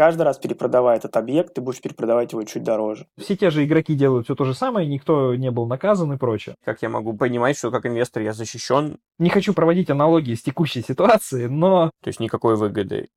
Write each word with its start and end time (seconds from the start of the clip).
каждый 0.00 0.22
раз 0.22 0.38
перепродавая 0.38 0.96
этот 0.96 1.14
объект, 1.18 1.52
ты 1.52 1.60
будешь 1.60 1.82
перепродавать 1.82 2.32
его 2.32 2.42
чуть 2.44 2.62
дороже. 2.62 3.06
Все 3.18 3.36
те 3.36 3.50
же 3.50 3.66
игроки 3.66 3.94
делают 3.94 4.24
все 4.24 4.34
то 4.34 4.44
же 4.44 4.54
самое, 4.54 4.88
никто 4.88 5.34
не 5.34 5.50
был 5.50 5.66
наказан 5.66 6.10
и 6.14 6.16
прочее. 6.16 6.54
Как 6.64 6.80
я 6.80 6.88
могу 6.88 7.12
понимать, 7.12 7.58
что 7.58 7.70
как 7.70 7.84
инвестор 7.84 8.22
я 8.22 8.32
защищен? 8.32 8.96
Не 9.18 9.28
хочу 9.28 9.52
проводить 9.52 9.90
аналогии 9.90 10.34
с 10.34 10.42
текущей 10.42 10.80
ситуацией, 10.80 11.48
но... 11.48 11.90
То 12.02 12.08
есть 12.08 12.18
никакой 12.18 12.56
выгоды. 12.56 13.08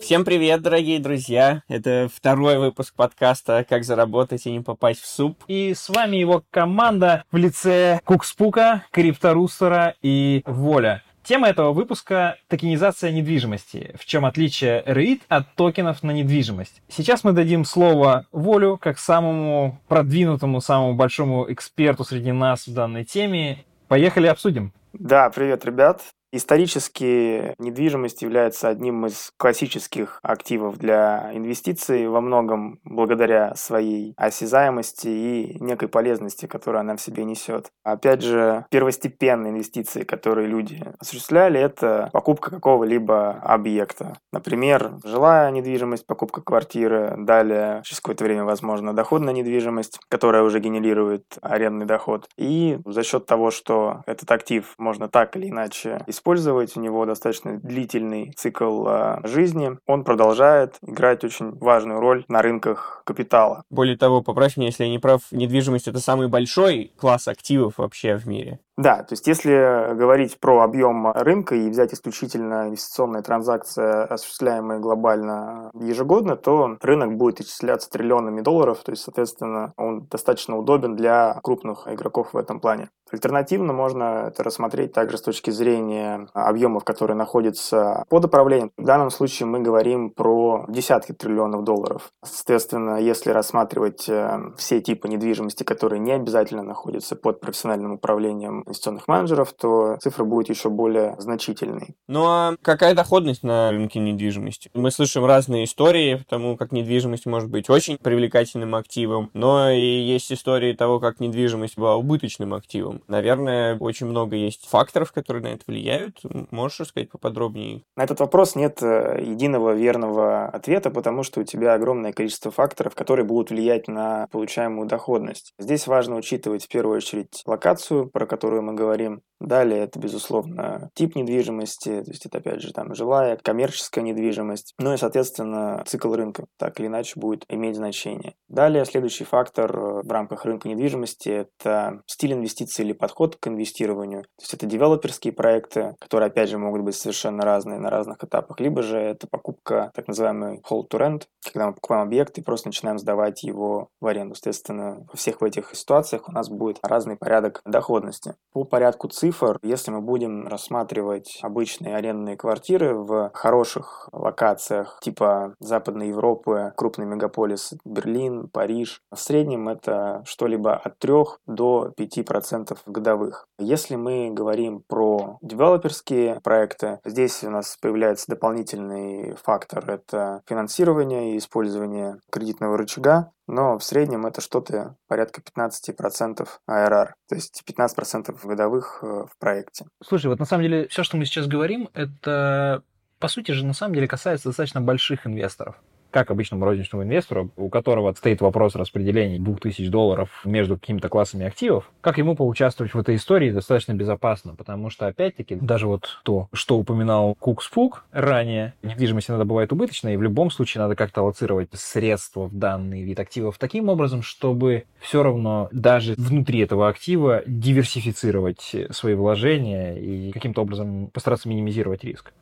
Всем 0.00 0.24
привет, 0.24 0.62
дорогие 0.62 1.00
друзья! 1.00 1.64
Это 1.66 2.08
второй 2.14 2.58
выпуск 2.58 2.94
подкаста 2.94 3.66
«Как 3.68 3.82
заработать 3.82 4.46
и 4.46 4.52
не 4.52 4.60
попасть 4.60 5.00
в 5.00 5.06
суп». 5.06 5.42
И 5.48 5.74
с 5.74 5.88
вами 5.88 6.18
его 6.18 6.44
команда 6.50 7.24
в 7.32 7.36
лице 7.36 8.00
Кукспука, 8.04 8.84
Крипторустера 8.92 9.96
и 10.02 10.42
Воля. 10.46 11.02
Тема 11.32 11.48
этого 11.48 11.72
выпуска– 11.72 12.36
токенизация 12.48 13.10
недвижимости. 13.10 13.94
В 13.98 14.04
чем 14.04 14.26
отличие 14.26 14.82
REIT 14.82 15.22
от 15.28 15.54
токенов 15.54 16.02
на 16.02 16.10
недвижимость. 16.10 16.82
Сейчас 16.90 17.24
мы 17.24 17.32
дадим 17.32 17.64
слово 17.64 18.26
Волю, 18.32 18.76
как 18.76 18.98
самому 18.98 19.80
продвинутому, 19.88 20.60
самому 20.60 20.92
большому 20.92 21.50
эксперту 21.50 22.04
среди 22.04 22.32
нас 22.32 22.66
в 22.66 22.74
данной 22.74 23.06
теме. 23.06 23.64
Поехали 23.88 24.26
обсудим. 24.26 24.74
Да, 24.92 25.30
привет, 25.30 25.64
ребят. 25.64 26.02
Исторически 26.34 27.54
недвижимость 27.58 28.22
является 28.22 28.68
одним 28.68 29.04
из 29.04 29.32
классических 29.36 30.18
активов 30.22 30.78
для 30.78 31.30
инвестиций, 31.34 32.08
во 32.08 32.22
многом 32.22 32.80
благодаря 32.84 33.54
своей 33.54 34.14
осязаемости 34.16 35.08
и 35.08 35.56
некой 35.60 35.88
полезности, 35.88 36.46
которую 36.46 36.80
она 36.80 36.96
в 36.96 37.02
себе 37.02 37.24
несет. 37.24 37.66
Опять 37.84 38.22
же, 38.22 38.64
первостепенные 38.70 39.52
инвестиции, 39.52 40.04
которые 40.04 40.48
люди 40.48 40.82
осуществляли, 40.98 41.60
это 41.60 42.08
покупка 42.14 42.50
какого-либо 42.50 43.32
объекта. 43.32 44.16
Например, 44.32 44.94
жилая 45.04 45.50
недвижимость, 45.50 46.06
покупка 46.06 46.40
квартиры, 46.40 47.14
далее 47.18 47.82
через 47.84 48.00
какое-то 48.00 48.24
время, 48.24 48.44
возможно, 48.44 48.94
доходная 48.94 49.34
недвижимость, 49.34 50.00
которая 50.08 50.44
уже 50.44 50.60
генерирует 50.60 51.24
арендный 51.42 51.84
доход. 51.84 52.26
И 52.38 52.78
за 52.86 53.02
счет 53.02 53.26
того, 53.26 53.50
что 53.50 54.02
этот 54.06 54.32
актив 54.32 54.72
можно 54.78 55.10
так 55.10 55.36
или 55.36 55.50
иначе 55.50 56.02
использовать, 56.06 56.21
использовать, 56.22 56.76
у 56.76 56.80
него 56.80 57.04
достаточно 57.04 57.58
длительный 57.58 58.32
цикл 58.36 58.86
а, 58.86 59.20
жизни, 59.24 59.76
он 59.86 60.04
продолжает 60.04 60.76
играть 60.86 61.24
очень 61.24 61.50
важную 61.58 62.00
роль 62.00 62.24
на 62.28 62.42
рынках 62.42 63.02
капитала. 63.04 63.64
Более 63.70 63.96
того, 63.96 64.22
поправь 64.22 64.56
меня, 64.56 64.68
если 64.68 64.84
я 64.84 64.90
не 64.90 65.00
прав, 65.00 65.20
недвижимость 65.32 65.88
это 65.88 65.98
самый 65.98 66.28
большой 66.28 66.92
класс 66.96 67.26
активов 67.26 67.78
вообще 67.78 68.16
в 68.16 68.26
мире. 68.26 68.60
Да, 68.82 69.04
то 69.04 69.12
есть 69.12 69.28
если 69.28 69.94
говорить 69.94 70.40
про 70.40 70.62
объем 70.62 71.12
рынка 71.12 71.54
и 71.54 71.70
взять 71.70 71.94
исключительно 71.94 72.66
инвестиционные 72.66 73.22
транзакции, 73.22 74.12
осуществляемые 74.12 74.80
глобально 74.80 75.70
ежегодно, 75.74 76.36
то 76.36 76.78
рынок 76.80 77.16
будет 77.16 77.40
исчисляться 77.40 77.88
триллионами 77.88 78.40
долларов, 78.40 78.80
то 78.82 78.90
есть, 78.90 79.04
соответственно, 79.04 79.72
он 79.76 80.08
достаточно 80.10 80.58
удобен 80.58 80.96
для 80.96 81.38
крупных 81.44 81.86
игроков 81.86 82.32
в 82.32 82.36
этом 82.36 82.58
плане. 82.58 82.88
Альтернативно 83.12 83.74
можно 83.74 84.28
это 84.28 84.42
рассмотреть 84.42 84.94
также 84.94 85.18
с 85.18 85.22
точки 85.22 85.50
зрения 85.50 86.28
объемов, 86.32 86.82
которые 86.82 87.14
находятся 87.14 88.06
под 88.08 88.24
управлением. 88.24 88.72
В 88.78 88.84
данном 88.84 89.10
случае 89.10 89.46
мы 89.46 89.60
говорим 89.60 90.10
про 90.10 90.64
десятки 90.68 91.12
триллионов 91.12 91.62
долларов. 91.62 92.10
Соответственно, 92.24 92.96
если 92.96 93.30
рассматривать 93.30 94.08
э, 94.08 94.52
все 94.56 94.80
типы 94.80 95.08
недвижимости, 95.08 95.62
которые 95.62 96.00
не 96.00 96.12
обязательно 96.12 96.62
находятся 96.62 97.14
под 97.14 97.40
профессиональным 97.40 97.92
управлением 97.92 98.64
инвестиционных 98.72 99.08
менеджеров, 99.08 99.52
то 99.52 99.96
цифра 100.00 100.24
будет 100.24 100.48
еще 100.48 100.68
более 100.70 101.14
значительной. 101.18 101.94
Ну 102.08 102.24
а 102.26 102.56
какая 102.62 102.94
доходность 102.94 103.42
на 103.42 103.70
рынке 103.70 104.00
недвижимости? 104.00 104.70
Мы 104.74 104.90
слышим 104.90 105.24
разные 105.24 105.64
истории 105.64 106.24
тому, 106.28 106.56
как 106.56 106.72
недвижимость 106.72 107.26
может 107.26 107.50
быть 107.50 107.70
очень 107.70 107.98
привлекательным 107.98 108.74
активом, 108.74 109.30
но 109.34 109.70
и 109.70 109.80
есть 109.80 110.32
истории 110.32 110.72
того, 110.72 111.00
как 111.00 111.20
недвижимость 111.20 111.76
была 111.76 111.96
убыточным 111.96 112.54
активом. 112.54 113.02
Наверное, 113.08 113.76
очень 113.78 114.06
много 114.06 114.36
есть 114.36 114.66
факторов, 114.68 115.12
которые 115.12 115.42
на 115.42 115.48
это 115.48 115.62
влияют. 115.66 116.20
Можешь 116.50 116.80
рассказать 116.80 117.10
поподробнее? 117.10 117.82
На 117.96 118.04
этот 118.04 118.20
вопрос 118.20 118.54
нет 118.54 118.82
э, 118.82 119.22
единого 119.22 119.72
верного 119.72 120.46
ответа, 120.46 120.90
потому 120.90 121.22
что 121.22 121.40
у 121.40 121.44
тебя 121.44 121.74
огромное 121.74 122.12
количество 122.12 122.50
факторов, 122.50 122.94
которые 122.94 123.26
будут 123.26 123.50
влиять 123.50 123.88
на 123.88 124.26
получаемую 124.30 124.88
доходность. 124.88 125.52
Здесь 125.58 125.86
важно 125.86 126.16
учитывать 126.16 126.64
в 126.64 126.68
первую 126.68 126.96
очередь 126.96 127.42
локацию, 127.46 128.08
про 128.08 128.26
которую 128.26 128.51
которую 128.52 128.62
мы 128.62 128.74
говорим. 128.74 129.22
Далее 129.40 129.80
это, 129.80 129.98
безусловно, 129.98 130.90
тип 130.94 131.16
недвижимости, 131.16 132.02
то 132.02 132.10
есть 132.10 132.26
это, 132.26 132.38
опять 132.38 132.60
же, 132.60 132.72
там, 132.72 132.94
жилая, 132.94 133.36
коммерческая 133.36 134.04
недвижимость. 134.04 134.74
Ну 134.78 134.92
и, 134.92 134.96
соответственно, 134.96 135.82
цикл 135.84 136.14
рынка 136.14 136.46
так 136.58 136.78
или 136.78 136.86
иначе 136.86 137.18
будет 137.18 137.44
иметь 137.48 137.74
значение. 137.74 138.34
Далее 138.48 138.84
следующий 138.84 139.24
фактор 139.24 139.76
э, 139.76 140.02
в 140.04 140.12
рамках 140.12 140.44
рынка 140.44 140.68
недвижимости– 140.68 141.28
это 141.58 142.02
стиль 142.06 142.34
инвестиций 142.34 142.84
или 142.84 142.92
подход 142.92 143.34
к 143.34 143.48
инвестированию. 143.48 144.22
То 144.22 144.42
есть 144.42 144.54
это 144.54 144.66
девелоперские 144.66 145.32
проекты, 145.32 145.96
которые, 145.98 146.28
опять 146.28 146.48
же, 146.48 146.58
могут 146.58 146.82
быть 146.82 146.94
совершенно 146.94 147.42
разные 147.42 147.80
на 147.80 147.90
разных 147.90 148.22
этапах. 148.22 148.60
Либо 148.60 148.82
же 148.82 148.96
это 148.96 149.26
покупка, 149.26 149.90
так 149.96 150.06
называемый 150.06 150.60
hold 150.70 150.88
to 150.88 151.00
rent, 151.00 151.22
когда 151.44 151.66
мы 151.66 151.74
покупаем 151.74 152.02
объект 152.02 152.38
и 152.38 152.42
просто 152.42 152.68
начинаем 152.68 152.98
сдавать 152.98 153.42
его 153.42 153.88
в 154.00 154.06
аренду. 154.06 154.36
Соответственно, 154.36 155.04
во 155.10 155.16
всех 155.16 155.42
этих 155.42 155.74
ситуациях 155.74 156.28
у 156.28 156.32
нас 156.32 156.48
будет 156.48 156.78
разный 156.84 157.16
порядок 157.16 157.60
доходности. 157.64 158.34
По 158.52 158.64
порядку 158.64 159.08
цифр, 159.08 159.58
если 159.62 159.90
мы 159.90 160.02
будем 160.02 160.46
рассматривать 160.46 161.38
обычные 161.42 161.96
арендные 161.96 162.36
квартиры 162.36 162.94
в 162.94 163.30
хороших 163.32 164.10
локациях 164.12 164.98
типа 165.00 165.54
Западной 165.58 166.08
Европы, 166.08 166.74
крупный 166.76 167.06
мегаполис 167.06 167.72
Берлин, 167.86 168.48
Париж, 168.48 169.00
в 169.10 169.18
среднем 169.18 169.70
это 169.70 170.22
что-либо 170.26 170.74
от 170.74 170.98
3 170.98 171.12
до 171.46 171.92
5% 171.98 172.76
годовых. 172.86 173.46
Если 173.58 173.96
мы 173.96 174.30
говорим 174.30 174.82
про 174.86 175.38
девелоперские 175.40 176.40
проекты, 176.42 177.00
здесь 177.06 177.42
у 177.44 177.50
нас 177.50 177.78
появляется 177.80 178.26
дополнительный 178.28 179.34
фактор– 179.42 179.82
это 179.90 180.42
финансирование 180.46 181.34
и 181.34 181.38
использование 181.38 182.18
кредитного 182.30 182.76
рычага 182.76 183.32
но 183.46 183.78
в 183.78 183.84
среднем 183.84 184.26
это 184.26 184.40
что-то 184.40 184.96
порядка 185.08 185.40
15% 185.40 186.48
ARR, 186.68 187.10
то 187.28 187.34
есть 187.34 187.62
15% 187.66 188.46
годовых 188.46 189.00
э, 189.02 189.06
в 189.06 189.38
проекте. 189.38 189.86
Слушай, 190.02 190.26
вот 190.26 190.38
на 190.38 190.46
самом 190.46 190.64
деле 190.64 190.88
все, 190.88 191.02
что 191.02 191.16
мы 191.16 191.24
сейчас 191.24 191.46
говорим, 191.46 191.88
это 191.94 192.82
по 193.18 193.28
сути 193.28 193.52
же 193.52 193.64
на 193.64 193.74
самом 193.74 193.94
деле 193.94 194.08
касается 194.08 194.48
достаточно 194.48 194.80
больших 194.80 195.26
инвесторов 195.26 195.76
как 196.12 196.30
обычному 196.30 196.64
розничному 196.64 197.02
инвестору, 197.04 197.50
у 197.56 197.68
которого 197.68 198.12
стоит 198.12 198.40
вопрос 198.40 198.76
распределения 198.76 199.38
2000 199.38 199.88
долларов 199.88 200.42
между 200.44 200.76
какими-то 200.76 201.08
классами 201.08 201.46
активов, 201.46 201.90
как 202.00 202.18
ему 202.18 202.36
поучаствовать 202.36 202.94
в 202.94 202.98
этой 202.98 203.16
истории 203.16 203.50
достаточно 203.50 203.94
безопасно, 203.94 204.54
потому 204.54 204.90
что, 204.90 205.06
опять-таки, 205.06 205.56
даже 205.56 205.86
вот 205.86 206.20
то, 206.22 206.48
что 206.52 206.78
упоминал 206.78 207.34
Кукспук 207.40 208.04
ранее, 208.12 208.74
недвижимость 208.82 209.30
иногда 209.30 209.44
бывает 209.44 209.72
убыточной, 209.72 210.14
и 210.14 210.16
в 210.16 210.22
любом 210.22 210.50
случае 210.50 210.82
надо 210.82 210.94
как-то 210.94 211.22
аллоцировать 211.22 211.70
средства 211.72 212.46
в 212.46 212.54
данный 212.56 213.02
вид 213.02 213.18
активов 213.18 213.58
таким 213.58 213.88
образом, 213.88 214.22
чтобы 214.22 214.84
все 215.00 215.22
равно 215.22 215.68
даже 215.72 216.14
внутри 216.16 216.60
этого 216.60 216.88
актива 216.88 217.42
диверсифицировать 217.46 218.76
свои 218.90 219.14
вложения 219.14 219.94
и 219.94 220.30
каким-то 220.30 220.62
образом 220.62 221.08
постараться 221.08 221.48
минимизировать 221.48 222.04
риск. 222.04 222.32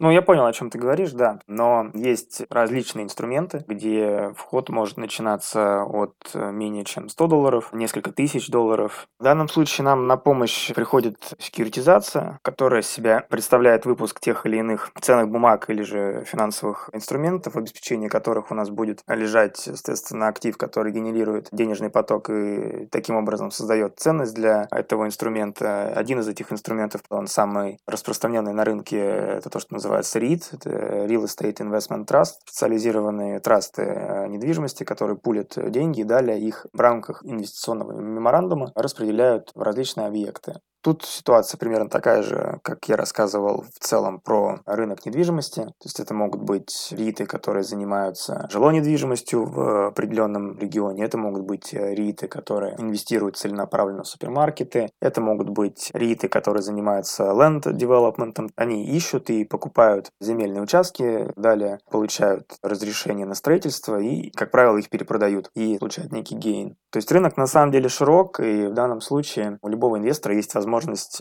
Ну, 0.00 0.10
я 0.12 0.22
понял, 0.22 0.46
о 0.46 0.52
чем 0.52 0.70
ты 0.70 0.78
говоришь, 0.78 1.10
да. 1.10 1.40
Но 1.48 1.90
есть 1.92 2.42
различные 2.50 3.04
инструменты, 3.04 3.64
где 3.66 4.32
вход 4.36 4.68
может 4.68 4.96
начинаться 4.96 5.82
от 5.82 6.14
э, 6.34 6.52
менее 6.52 6.84
чем 6.84 7.08
100 7.08 7.26
долларов, 7.26 7.70
несколько 7.72 8.12
тысяч 8.12 8.48
долларов. 8.48 9.08
В 9.18 9.24
данном 9.24 9.48
случае 9.48 9.84
нам 9.86 10.06
на 10.06 10.16
помощь 10.16 10.72
приходит 10.72 11.34
секьюритизация, 11.40 12.38
которая 12.42 12.82
себя 12.82 13.26
представляет 13.28 13.86
выпуск 13.86 14.20
тех 14.20 14.46
или 14.46 14.58
иных 14.58 14.92
ценных 15.00 15.30
бумаг 15.30 15.68
или 15.68 15.82
же 15.82 16.22
финансовых 16.26 16.90
инструментов, 16.92 17.54
в 17.54 17.58
обеспечении 17.58 18.06
которых 18.06 18.52
у 18.52 18.54
нас 18.54 18.70
будет 18.70 19.02
лежать, 19.08 19.56
соответственно, 19.56 20.28
актив, 20.28 20.56
который 20.56 20.92
генерирует 20.92 21.48
денежный 21.50 21.90
поток 21.90 22.30
и 22.30 22.86
таким 22.92 23.16
образом 23.16 23.50
создает 23.50 23.98
ценность 23.98 24.34
для 24.34 24.68
этого 24.70 25.06
инструмента. 25.06 25.88
Один 25.88 26.20
из 26.20 26.28
этих 26.28 26.52
инструментов, 26.52 27.00
он 27.10 27.26
самый 27.26 27.78
распространенный 27.86 28.52
на 28.52 28.64
рынке, 28.64 28.98
это 28.98 29.50
то, 29.50 29.58
что 29.58 29.74
называется 29.74 29.87
называется 29.88 30.18
REIT, 30.18 30.42
это 30.52 30.70
Real 31.06 31.24
Estate 31.24 31.56
Investment 31.58 32.06
Trust, 32.06 32.40
специализированные 32.44 33.40
трасты 33.40 33.82
э, 33.82 34.28
недвижимости, 34.28 34.84
которые 34.84 35.16
пулят 35.16 35.54
деньги 35.70 36.00
и 36.00 36.04
далее 36.04 36.38
их 36.38 36.66
в 36.72 36.80
рамках 36.80 37.24
инвестиционного 37.24 37.92
меморандума 37.92 38.70
распределяют 38.74 39.50
в 39.54 39.62
различные 39.62 40.06
объекты. 40.06 40.60
Тут 40.80 41.04
ситуация 41.04 41.58
примерно 41.58 41.90
такая 41.90 42.22
же, 42.22 42.60
как 42.62 42.88
я 42.88 42.96
рассказывал 42.96 43.64
в 43.74 43.78
целом 43.80 44.20
про 44.20 44.60
рынок 44.64 45.04
недвижимости. 45.04 45.62
То 45.62 45.84
есть 45.84 45.98
это 45.98 46.14
могут 46.14 46.42
быть 46.42 46.88
риты, 46.92 47.26
которые 47.26 47.64
занимаются 47.64 48.46
жилой 48.50 48.74
недвижимостью 48.74 49.44
в 49.44 49.88
определенном 49.88 50.56
регионе. 50.58 51.04
Это 51.04 51.18
могут 51.18 51.42
быть 51.42 51.72
риты, 51.72 52.28
которые 52.28 52.76
инвестируют 52.78 53.36
целенаправленно 53.36 54.04
в 54.04 54.08
супермаркеты. 54.08 54.90
Это 55.00 55.20
могут 55.20 55.48
быть 55.48 55.90
риты, 55.94 56.28
которые 56.28 56.62
занимаются 56.62 57.24
land 57.24 57.64
development. 57.64 58.50
Они 58.54 58.86
ищут 58.86 59.30
и 59.30 59.44
покупают 59.44 60.12
земельные 60.20 60.62
участки, 60.62 61.32
далее 61.36 61.80
получают 61.90 62.56
разрешение 62.62 63.26
на 63.26 63.34
строительство 63.34 63.98
и, 63.98 64.30
как 64.30 64.52
правило, 64.52 64.76
их 64.76 64.90
перепродают 64.90 65.50
и 65.54 65.76
получают 65.78 66.12
некий 66.12 66.36
гейн. 66.36 66.76
То 66.90 66.98
есть 66.98 67.10
рынок 67.10 67.36
на 67.36 67.46
самом 67.46 67.72
деле 67.72 67.88
широк, 67.88 68.38
и 68.40 68.66
в 68.66 68.74
данном 68.74 69.00
случае 69.00 69.58
у 69.60 69.68
любого 69.68 69.98
инвестора 69.98 70.36
есть 70.36 70.54
возможность 70.54 70.67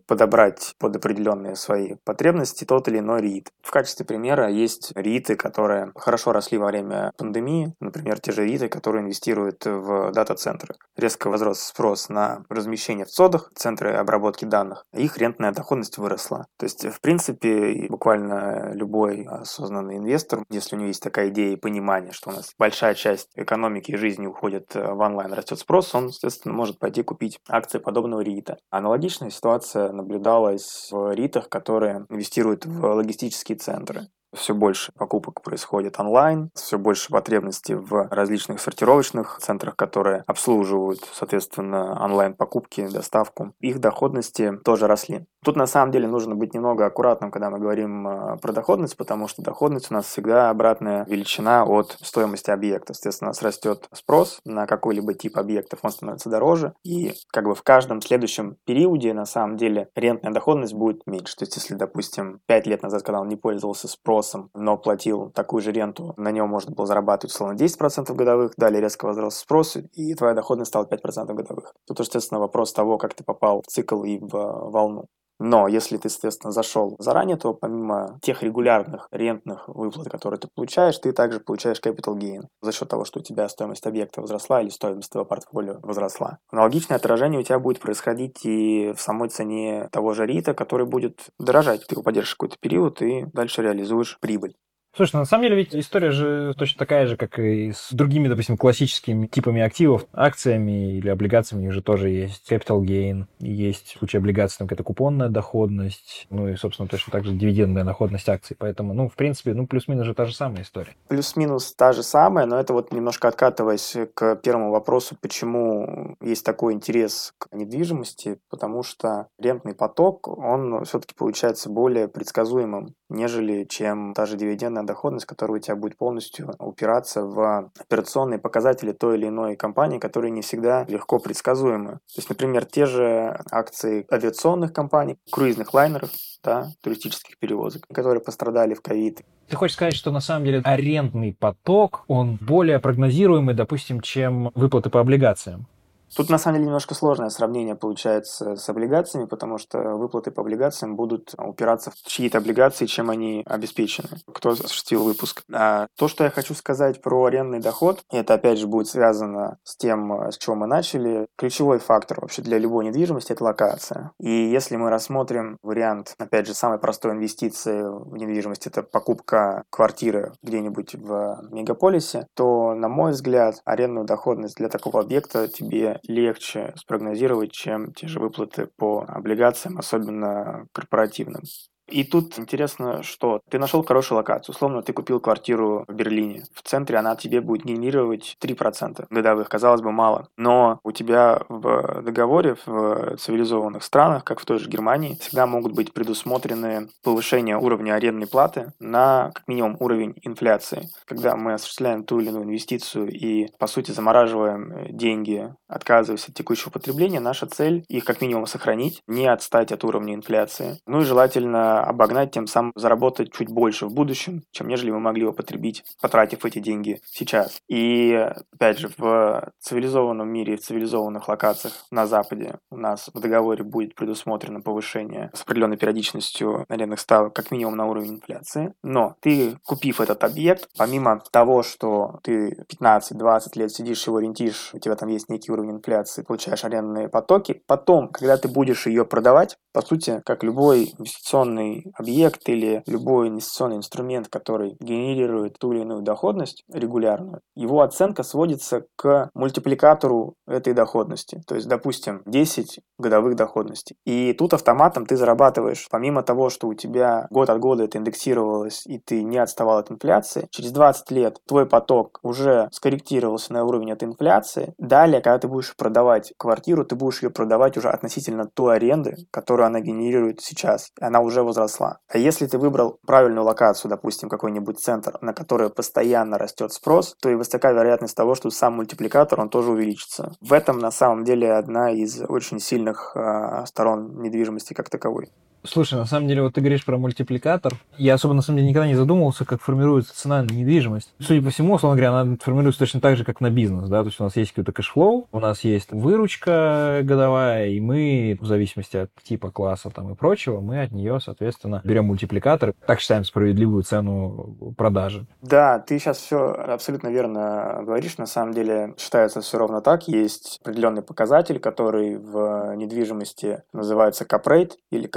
подобрать 0.05 0.75
под 0.79 0.95
определенные 0.95 1.55
свои 1.55 1.95
потребности 2.03 2.65
тот 2.65 2.87
или 2.87 2.99
иной 2.99 3.21
рит. 3.21 3.49
В 3.61 3.71
качестве 3.71 4.05
примера 4.05 4.49
есть 4.49 4.91
риты, 4.95 5.35
которые 5.35 5.91
хорошо 5.95 6.31
росли 6.31 6.57
во 6.57 6.67
время 6.67 7.11
пандемии, 7.17 7.73
например, 7.79 8.19
те 8.19 8.31
же 8.31 8.45
риты, 8.45 8.69
которые 8.69 9.03
инвестируют 9.03 9.65
в 9.65 10.11
дата-центры. 10.11 10.75
Резко 10.95 11.29
возрос 11.29 11.59
спрос 11.59 12.09
на 12.09 12.43
размещение 12.49 13.05
в 13.05 13.09
ЦОДах, 13.09 13.51
центры 13.55 13.93
обработки 13.93 14.45
данных, 14.45 14.85
их 14.93 15.17
рентная 15.17 15.51
доходность 15.51 15.97
выросла. 15.97 16.47
То 16.57 16.65
есть, 16.65 16.85
в 16.85 17.01
принципе, 17.01 17.87
буквально 17.89 18.71
любой 18.73 19.23
осознанный 19.23 19.97
инвестор, 19.97 20.43
если 20.49 20.75
у 20.75 20.79
него 20.79 20.87
есть 20.87 21.03
такая 21.03 21.29
идея 21.29 21.53
и 21.53 21.57
понимание, 21.57 22.11
что 22.11 22.29
у 22.29 22.33
нас 22.33 22.53
большая 22.57 22.93
часть 22.93 23.29
экономики 23.35 23.91
и 23.91 23.97
жизни 23.97 24.27
уходит 24.27 24.73
в 24.73 24.99
онлайн, 24.99 25.33
растет 25.33 25.59
спрос, 25.59 25.93
он, 25.95 26.07
естественно, 26.07 26.53
может 26.53 26.79
пойти 26.79 27.03
купить 27.03 27.39
акции 27.47 27.79
подобного 27.79 28.21
рита. 28.21 28.57
Аналогичная 28.69 29.29
ситуация 29.37 29.91
наблюдалась 29.91 30.89
в 30.91 31.13
ритах, 31.13 31.49
которые 31.49 32.05
инвестируют 32.09 32.65
в 32.65 32.85
логистические 32.85 33.57
центры 33.57 34.07
все 34.33 34.53
больше 34.53 34.91
покупок 34.93 35.41
происходит 35.41 35.99
онлайн, 35.99 36.49
все 36.53 36.77
больше 36.77 37.09
потребностей 37.09 37.75
в 37.75 38.07
различных 38.09 38.59
сортировочных 38.59 39.39
центрах, 39.41 39.75
которые 39.75 40.23
обслуживают, 40.27 40.99
соответственно, 41.13 42.03
онлайн-покупки, 42.03 42.87
доставку. 42.87 43.53
Их 43.59 43.79
доходности 43.79 44.57
тоже 44.63 44.87
росли. 44.87 45.25
Тут 45.43 45.55
на 45.55 45.67
самом 45.67 45.91
деле 45.91 46.07
нужно 46.07 46.35
быть 46.35 46.53
немного 46.53 46.85
аккуратным, 46.85 47.31
когда 47.31 47.49
мы 47.49 47.59
говорим 47.59 48.07
э, 48.07 48.37
про 48.41 48.51
доходность, 48.51 48.97
потому 48.97 49.27
что 49.29 49.41
доходность 49.41 49.89
у 49.91 49.93
нас 49.93 50.05
всегда 50.05 50.49
обратная 50.49 51.05
величина 51.05 51.63
от 51.63 51.97
стоимости 52.01 52.51
объекта. 52.51 52.93
Соответственно, 52.93 53.29
у 53.29 53.31
нас 53.31 53.41
растет 53.41 53.87
спрос 53.93 54.39
на 54.43 54.65
какой-либо 54.65 55.13
тип 55.13 55.37
объектов, 55.37 55.79
он 55.83 55.91
становится 55.91 56.29
дороже, 56.29 56.73
и 56.83 57.13
как 57.31 57.45
бы 57.45 57.55
в 57.55 57.63
каждом 57.63 58.01
следующем 58.01 58.57
периоде 58.65 59.13
на 59.13 59.25
самом 59.25 59.55
деле 59.55 59.89
рентная 59.95 60.33
доходность 60.33 60.73
будет 60.73 61.07
меньше. 61.07 61.35
То 61.37 61.45
есть, 61.45 61.55
если, 61.55 61.75
допустим, 61.75 62.41
5 62.47 62.67
лет 62.67 62.83
назад, 62.83 63.03
когда 63.03 63.21
он 63.21 63.29
не 63.29 63.37
пользовался 63.37 63.87
спросом, 63.87 64.16
спросом, 64.17 64.49
но 64.53 64.77
платил 64.77 65.29
такую 65.31 65.61
же 65.61 65.71
ренту, 65.71 66.13
на 66.17 66.31
нем 66.31 66.49
можно 66.49 66.73
было 66.73 66.87
зарабатывать 66.87 67.33
условно 67.33 67.55
10% 67.55 68.13
годовых, 68.13 68.53
далее 68.57 68.81
резко 68.81 69.05
возрос 69.05 69.37
спрос, 69.37 69.75
и 69.75 70.13
твоя 70.15 70.33
доходность 70.33 70.69
стала 70.69 70.85
5% 70.85 71.33
годовых. 71.33 71.73
Тут, 71.85 71.99
естественно, 71.99 72.39
вопрос 72.39 72.73
того, 72.73 72.97
как 72.97 73.13
ты 73.13 73.23
попал 73.23 73.61
в 73.61 73.67
цикл 73.67 74.03
и 74.03 74.17
в 74.19 74.31
волну. 74.31 75.05
Но 75.39 75.67
если 75.67 75.97
ты, 75.97 76.09
соответственно, 76.09 76.51
зашел 76.51 76.95
заранее, 76.99 77.37
то 77.37 77.53
помимо 77.53 78.19
тех 78.21 78.41
регулярных 78.43 79.07
рентных 79.11 79.67
выплат, 79.67 80.09
которые 80.09 80.39
ты 80.39 80.47
получаешь, 80.53 80.97
ты 80.97 81.11
также 81.11 81.39
получаешь 81.39 81.79
capital 81.79 82.15
gain 82.17 82.43
за 82.61 82.71
счет 82.71 82.89
того, 82.89 83.05
что 83.05 83.19
у 83.19 83.23
тебя 83.23 83.47
стоимость 83.49 83.85
объекта 83.85 84.21
возросла 84.21 84.61
или 84.61 84.69
стоимость 84.69 85.11
твоего 85.11 85.27
портфолио 85.27 85.79
возросла. 85.81 86.39
Аналогичное 86.51 86.97
отражение 86.97 87.39
у 87.39 87.43
тебя 87.43 87.59
будет 87.59 87.79
происходить 87.79 88.45
и 88.45 88.93
в 88.95 89.01
самой 89.01 89.29
цене 89.29 89.89
того 89.91 90.13
же 90.13 90.25
рита, 90.25 90.53
который 90.53 90.85
будет 90.85 91.27
дорожать. 91.39 91.85
Ты 91.87 91.95
его 91.95 92.03
поддержишь 92.03 92.35
какой-то 92.35 92.57
период 92.59 93.01
и 93.01 93.25
дальше 93.33 93.61
реализуешь 93.61 94.17
прибыль. 94.19 94.55
Слушай, 94.97 95.11
ну, 95.13 95.19
на 95.19 95.25
самом 95.25 95.43
деле 95.43 95.57
ведь 95.57 95.75
история 95.75 96.09
же 96.09 96.55
точно 96.57 96.79
такая 96.79 97.05
же, 97.05 97.17
как 97.17 97.37
и 97.37 97.71
с 97.71 97.93
другими, 97.93 98.27
допустим, 98.27 98.57
классическими 98.57 99.27
типами 99.27 99.61
активов. 99.61 100.07
Акциями 100.11 100.97
или 100.97 101.07
облигациями 101.09 101.61
у 101.61 101.65
них 101.65 101.73
же 101.73 101.83
тоже 101.83 102.09
есть 102.09 102.51
capital 102.51 102.81
gain, 102.81 103.25
есть 103.37 103.93
в 103.93 103.99
случае 103.99 104.21
облигаций 104.21 104.57
там 104.57 104.67
какая-то 104.67 104.81
купонная 104.81 105.29
доходность, 105.29 106.25
ну 106.31 106.47
и, 106.47 106.55
собственно, 106.55 106.89
точно 106.89 107.11
так 107.11 107.25
же 107.25 107.33
дивидендная 107.33 107.83
доходность 107.83 108.27
акций. 108.27 108.55
Поэтому, 108.57 108.95
ну, 108.95 109.07
в 109.07 109.13
принципе, 109.13 109.53
ну, 109.53 109.67
плюс-минус 109.67 110.03
же 110.03 110.15
та 110.15 110.25
же 110.25 110.33
самая 110.33 110.63
история. 110.63 110.95
Плюс-минус 111.09 111.75
та 111.75 111.93
же 111.93 112.01
самая, 112.01 112.47
но 112.47 112.59
это 112.59 112.73
вот 112.73 112.91
немножко 112.91 113.27
откатываясь 113.27 113.95
к 114.15 114.37
первому 114.37 114.71
вопросу, 114.71 115.15
почему 115.21 116.17
есть 116.21 116.43
такой 116.43 116.73
интерес 116.73 117.35
к 117.37 117.55
недвижимости, 117.55 118.39
потому 118.49 118.81
что 118.81 119.27
рентный 119.37 119.75
поток, 119.75 120.27
он 120.27 120.85
все-таки 120.85 121.13
получается 121.13 121.69
более 121.69 122.07
предсказуемым, 122.07 122.95
нежели 123.09 123.63
чем 123.65 124.15
та 124.15 124.25
же 124.25 124.37
дивидендная 124.37 124.86
доходность, 124.87 125.27
которая 125.27 125.57
у 125.57 125.61
тебя 125.61 125.75
будет 125.75 125.97
полностью 125.97 126.55
упираться 126.57 127.23
в 127.23 127.69
операционные 127.79 128.39
показатели 128.39 128.91
той 128.91 129.17
или 129.17 129.27
иной 129.27 129.55
компании, 129.55 129.99
которые 129.99 130.31
не 130.31 130.41
всегда 130.41 130.85
легко 130.85 131.19
предсказуемы. 131.19 131.91
То 131.91 132.17
есть, 132.17 132.29
например, 132.29 132.65
те 132.65 132.87
же 132.87 133.39
акции 133.51 134.05
авиационных 134.11 134.73
компаний, 134.73 135.17
круизных 135.31 135.73
лайнеров, 135.73 136.09
да, 136.43 136.71
туристических 136.81 137.37
перевозок, 137.37 137.85
которые 137.93 138.21
пострадали 138.21 138.73
в 138.73 138.81
ковид. 138.81 139.21
Ты 139.49 139.55
хочешь 139.55 139.75
сказать, 139.75 139.95
что 139.95 140.11
на 140.11 140.19
самом 140.19 140.45
деле 140.45 140.61
арендный 140.63 141.33
поток, 141.33 142.03
он 142.07 142.37
более 142.41 142.79
прогнозируемый, 142.79 143.55
допустим, 143.55 144.01
чем 144.01 144.51
выплаты 144.55 144.89
по 144.89 144.99
облигациям? 144.99 145.67
Тут 146.15 146.29
на 146.29 146.37
самом 146.37 146.55
деле 146.55 146.65
немножко 146.67 146.95
сложное 146.95 147.29
сравнение 147.29 147.75
получается 147.75 148.55
с 148.55 148.69
облигациями, 148.69 149.25
потому 149.25 149.57
что 149.57 149.95
выплаты 149.95 150.31
по 150.31 150.41
облигациям 150.41 150.95
будут 150.95 151.33
упираться 151.37 151.91
в 151.91 151.95
чьи-то 152.03 152.37
облигации, 152.37 152.85
чем 152.85 153.09
они 153.09 153.43
обеспечены, 153.45 154.09
кто 154.33 154.49
осуществил 154.49 155.03
выпуск. 155.03 155.43
А 155.53 155.87
то, 155.97 156.07
что 156.07 156.23
я 156.23 156.29
хочу 156.29 156.53
сказать 156.53 157.01
про 157.01 157.25
арендный 157.25 157.59
доход, 157.59 158.03
это 158.11 158.35
опять 158.35 158.57
же 158.59 158.67
будет 158.67 158.87
связано 158.87 159.57
с 159.63 159.75
тем, 159.75 160.31
с 160.31 160.37
чего 160.37 160.55
мы 160.55 160.67
начали. 160.67 161.27
Ключевой 161.37 161.79
фактор 161.79 162.21
вообще 162.21 162.41
для 162.41 162.57
любой 162.57 162.85
недвижимости– 162.85 163.31
это 163.33 163.43
локация. 163.43 164.11
И 164.19 164.29
если 164.29 164.75
мы 164.75 164.89
рассмотрим 164.89 165.57
вариант, 165.61 166.15
опять 166.17 166.47
же, 166.47 166.53
самой 166.53 166.79
простой 166.79 167.11
инвестиции 167.11 167.83
в 167.83 168.15
недвижимость– 168.17 168.67
это 168.67 168.83
покупка 168.83 169.63
квартиры 169.69 170.33
где-нибудь 170.41 170.95
в 170.95 171.39
мегаполисе, 171.51 172.27
то, 172.33 172.73
на 172.73 172.87
мой 172.87 173.11
взгляд, 173.11 173.61
арендную 173.65 174.05
доходность 174.05 174.55
для 174.55 174.69
такого 174.69 175.01
объекта 175.01 175.47
тебе 175.47 175.96
легче 176.07 176.73
спрогнозировать, 176.77 177.51
чем 177.51 177.93
те 177.93 178.07
же 178.07 178.19
выплаты 178.19 178.67
по 178.77 179.05
облигациям, 179.07 179.77
особенно 179.77 180.67
корпоративным. 180.73 181.43
И 181.87 182.03
тут 182.03 182.37
интересно, 182.37 183.03
что 183.03 183.41
ты 183.49 183.59
нашел 183.59 183.83
хорошую 183.83 184.17
локацию. 184.17 184.53
Условно, 184.53 184.81
ты 184.81 184.93
купил 184.93 185.19
квартиру 185.19 185.85
в 185.87 185.93
Берлине. 185.93 186.43
В 186.53 186.61
центре 186.61 186.97
она 186.97 187.15
тебе 187.15 187.41
будет 187.41 187.65
генерировать 187.65 188.37
3% 188.41 189.07
годовых. 189.09 189.49
Казалось 189.49 189.81
бы, 189.81 189.91
мало. 189.91 190.27
Но 190.37 190.79
у 190.83 190.91
тебя 190.91 191.41
в 191.49 192.01
договоре 192.01 192.55
в 192.65 193.17
цивилизованных 193.17 193.83
странах, 193.83 194.23
как 194.23 194.39
в 194.39 194.45
той 194.45 194.59
же 194.59 194.69
Германии, 194.69 195.17
всегда 195.19 195.47
могут 195.47 195.73
быть 195.73 195.93
предусмотрены 195.93 196.89
повышение 197.03 197.57
уровня 197.57 197.93
арендной 197.93 198.27
платы 198.27 198.73
на 198.79 199.31
как 199.33 199.47
минимум 199.47 199.77
уровень 199.79 200.15
инфляции. 200.23 200.89
Когда 201.05 201.35
мы 201.35 201.53
осуществляем 201.53 202.03
ту 202.03 202.19
или 202.19 202.29
иную 202.29 202.43
инвестицию 202.43 203.09
и, 203.09 203.47
по 203.57 203.67
сути, 203.67 203.91
замораживаем 203.91 204.87
деньги, 204.89 205.53
отказываясь 205.67 206.27
от 206.27 206.33
текущего 206.33 206.69
потребления, 206.69 207.19
наша 207.19 207.45
цель 207.45 207.85
их 207.87 208.05
как 208.05 208.21
минимум 208.21 208.45
сохранить, 208.45 209.01
не 209.07 209.27
отстать 209.27 209.71
от 209.71 209.83
уровня 209.83 210.13
инфляции. 210.13 210.79
Ну 210.85 211.01
и 211.01 211.05
желательно 211.05 211.76
обогнать, 211.83 212.31
тем 212.31 212.47
самым 212.47 212.71
заработать 212.75 213.31
чуть 213.31 213.49
больше 213.49 213.85
в 213.85 213.93
будущем, 213.93 214.43
чем 214.51 214.67
нежели 214.67 214.91
мы 214.91 214.99
могли 214.99 215.25
употребить, 215.25 215.83
потратив 216.01 216.45
эти 216.45 216.59
деньги 216.59 216.99
сейчас. 217.05 217.59
И, 217.67 218.13
опять 218.53 218.79
же, 218.79 218.89
в 218.97 219.51
цивилизованном 219.59 220.27
мире, 220.29 220.57
в 220.57 220.61
цивилизованных 220.61 221.27
локациях 221.27 221.85
на 221.91 222.07
Западе 222.07 222.59
у 222.71 222.77
нас 222.77 223.09
в 223.13 223.19
договоре 223.19 223.63
будет 223.63 223.95
предусмотрено 223.95 224.61
повышение 224.61 225.31
с 225.33 225.41
определенной 225.41 225.77
периодичностью 225.77 226.65
арендных 226.69 226.99
ставок 226.99 227.33
как 227.33 227.51
минимум 227.51 227.75
на 227.75 227.85
уровень 227.85 228.15
инфляции. 228.15 228.73
Но 228.83 229.15
ты, 229.21 229.57
купив 229.63 230.01
этот 230.01 230.23
объект, 230.23 230.69
помимо 230.77 231.21
того, 231.31 231.63
что 231.63 232.19
ты 232.23 232.65
15-20 232.81 233.41
лет 233.55 233.71
сидишь 233.71 234.07
его 234.07 234.19
рентишь, 234.19 234.71
у 234.73 234.79
тебя 234.79 234.95
там 234.95 235.09
есть 235.09 235.29
некий 235.29 235.51
уровень 235.51 235.71
инфляции, 235.71 236.23
получаешь 236.23 236.63
арендные 236.63 237.09
потоки, 237.09 237.61
потом, 237.67 238.09
когда 238.09 238.37
ты 238.37 238.47
будешь 238.47 238.87
ее 238.87 239.05
продавать, 239.05 239.57
по 239.73 239.81
сути, 239.81 240.21
как 240.25 240.43
любой 240.43 240.93
инвестиционный 240.97 241.66
инвестиционный 241.67 241.91
объект 241.95 242.47
или 242.49 242.83
любой 242.85 243.29
инвестиционный 243.29 243.77
инструмент, 243.77 244.27
который 244.29 244.77
генерирует 244.79 245.57
ту 245.59 245.71
или 245.73 245.81
иную 245.81 246.01
доходность 246.01 246.63
регулярную, 246.71 247.41
его 247.55 247.81
оценка 247.81 248.23
сводится 248.23 248.85
к 248.95 249.29
мультипликатору 249.33 250.35
этой 250.47 250.73
доходности. 250.73 251.41
То 251.47 251.55
есть, 251.55 251.67
допустим, 251.67 252.21
10 252.25 252.79
годовых 252.97 253.35
доходностей. 253.35 253.95
И 254.05 254.33
тут 254.33 254.53
автоматом 254.53 255.05
ты 255.05 255.17
зарабатываешь, 255.17 255.87
помимо 255.89 256.23
того, 256.23 256.49
что 256.49 256.67
у 256.67 256.73
тебя 256.73 257.27
год 257.29 257.49
от 257.49 257.59
года 257.59 257.83
это 257.83 257.97
индексировалось, 257.97 258.85
и 258.85 258.99
ты 258.99 259.23
не 259.23 259.37
отставал 259.37 259.77
от 259.77 259.91
инфляции, 259.91 260.47
через 260.51 260.71
20 260.71 261.11
лет 261.11 261.37
твой 261.47 261.65
поток 261.65 262.19
уже 262.23 262.69
скорректировался 262.71 263.53
на 263.53 263.63
уровень 263.63 263.91
от 263.91 264.03
инфляции. 264.03 264.73
Далее, 264.77 265.21
когда 265.21 265.39
ты 265.39 265.47
будешь 265.47 265.75
продавать 265.75 266.33
квартиру, 266.37 266.85
ты 266.85 266.95
будешь 266.95 267.21
ее 267.21 267.29
продавать 267.29 267.77
уже 267.77 267.89
относительно 267.89 268.45
той 268.53 268.75
аренды, 268.75 269.15
которую 269.31 269.67
она 269.67 269.79
генерирует 269.79 270.41
сейчас. 270.41 270.91
Она 270.99 271.21
уже 271.21 271.43
возросла. 271.57 271.99
А 272.07 272.17
если 272.17 272.45
ты 272.45 272.57
выбрал 272.57 272.99
правильную 273.05 273.43
локацию, 273.43 273.89
допустим, 273.89 274.29
какой-нибудь 274.29 274.79
центр, 274.79 275.17
на 275.21 275.33
который 275.33 275.69
постоянно 275.69 276.37
растет 276.37 276.71
спрос, 276.71 277.15
то 277.21 277.29
и 277.29 277.35
высока 277.35 277.71
вероятность 277.71 278.15
того, 278.15 278.35
что 278.35 278.49
сам 278.49 278.75
мультипликатор, 278.75 279.39
он 279.39 279.49
тоже 279.49 279.71
увеличится. 279.71 280.33
В 280.41 280.53
этом 280.53 280.79
на 280.79 280.91
самом 280.91 281.23
деле 281.23 281.51
одна 281.53 281.91
из 281.91 282.21
очень 282.27 282.59
сильных 282.59 283.15
э, 283.15 283.65
сторон 283.65 284.21
недвижимости 284.21 284.73
как 284.73 284.89
таковой. 284.89 285.31
Слушай, 285.67 285.95
на 285.95 286.05
самом 286.05 286.27
деле, 286.27 286.41
вот 286.41 286.53
ты 286.53 286.61
говоришь 286.61 286.85
про 286.85 286.97
мультипликатор. 286.97 287.73
Я 287.97 288.15
особо, 288.15 288.33
на 288.33 288.41
самом 288.41 288.57
деле, 288.57 288.69
никогда 288.69 288.87
не 288.87 288.95
задумывался, 288.95 289.45
как 289.45 289.61
формируется 289.61 290.15
цена 290.15 290.41
на 290.41 290.51
недвижимость. 290.51 291.13
Судя 291.19 291.43
по 291.43 291.49
всему, 291.49 291.73
условно 291.73 291.97
говоря, 291.97 292.19
она 292.19 292.37
формируется 292.41 292.79
точно 292.79 293.01
так 293.01 293.17
же, 293.17 293.23
как 293.23 293.41
на 293.41 293.49
бизнес, 293.49 293.89
да, 293.89 294.01
то 294.01 294.07
есть 294.07 294.19
у 294.19 294.23
нас 294.23 294.35
есть 294.35 294.51
какой-то 294.51 294.71
cash 294.71 294.96
flow, 294.96 295.27
у 295.31 295.39
нас 295.39 295.63
есть 295.63 295.91
выручка 295.91 297.01
годовая, 297.03 297.67
и 297.67 297.79
мы, 297.79 298.37
в 298.39 298.45
зависимости 298.45 298.97
от 298.97 299.09
типа 299.23 299.51
класса 299.51 299.89
там 299.89 300.13
и 300.13 300.15
прочего, 300.15 300.61
мы 300.61 300.81
от 300.81 300.91
нее, 300.91 301.19
соответственно, 301.19 301.81
берем 301.83 302.05
мультипликатор, 302.05 302.73
так 302.85 302.99
считаем 302.99 303.23
справедливую 303.23 303.83
цену 303.83 304.55
продажи. 304.77 305.25
Да, 305.41 305.79
ты 305.79 305.99
сейчас 305.99 306.17
все 306.17 306.51
абсолютно 306.51 307.09
верно 307.09 307.81
говоришь. 307.83 308.17
На 308.17 308.25
самом 308.25 308.53
деле 308.53 308.93
считается 308.97 309.41
все 309.41 309.57
ровно 309.57 309.81
так. 309.81 310.07
Есть 310.07 310.59
определенный 310.61 311.01
показатель, 311.01 311.59
который 311.59 312.17
в 312.17 312.75
недвижимости 312.75 313.63
называется 313.73 314.25
rate 314.25 314.73
или 314.91 315.07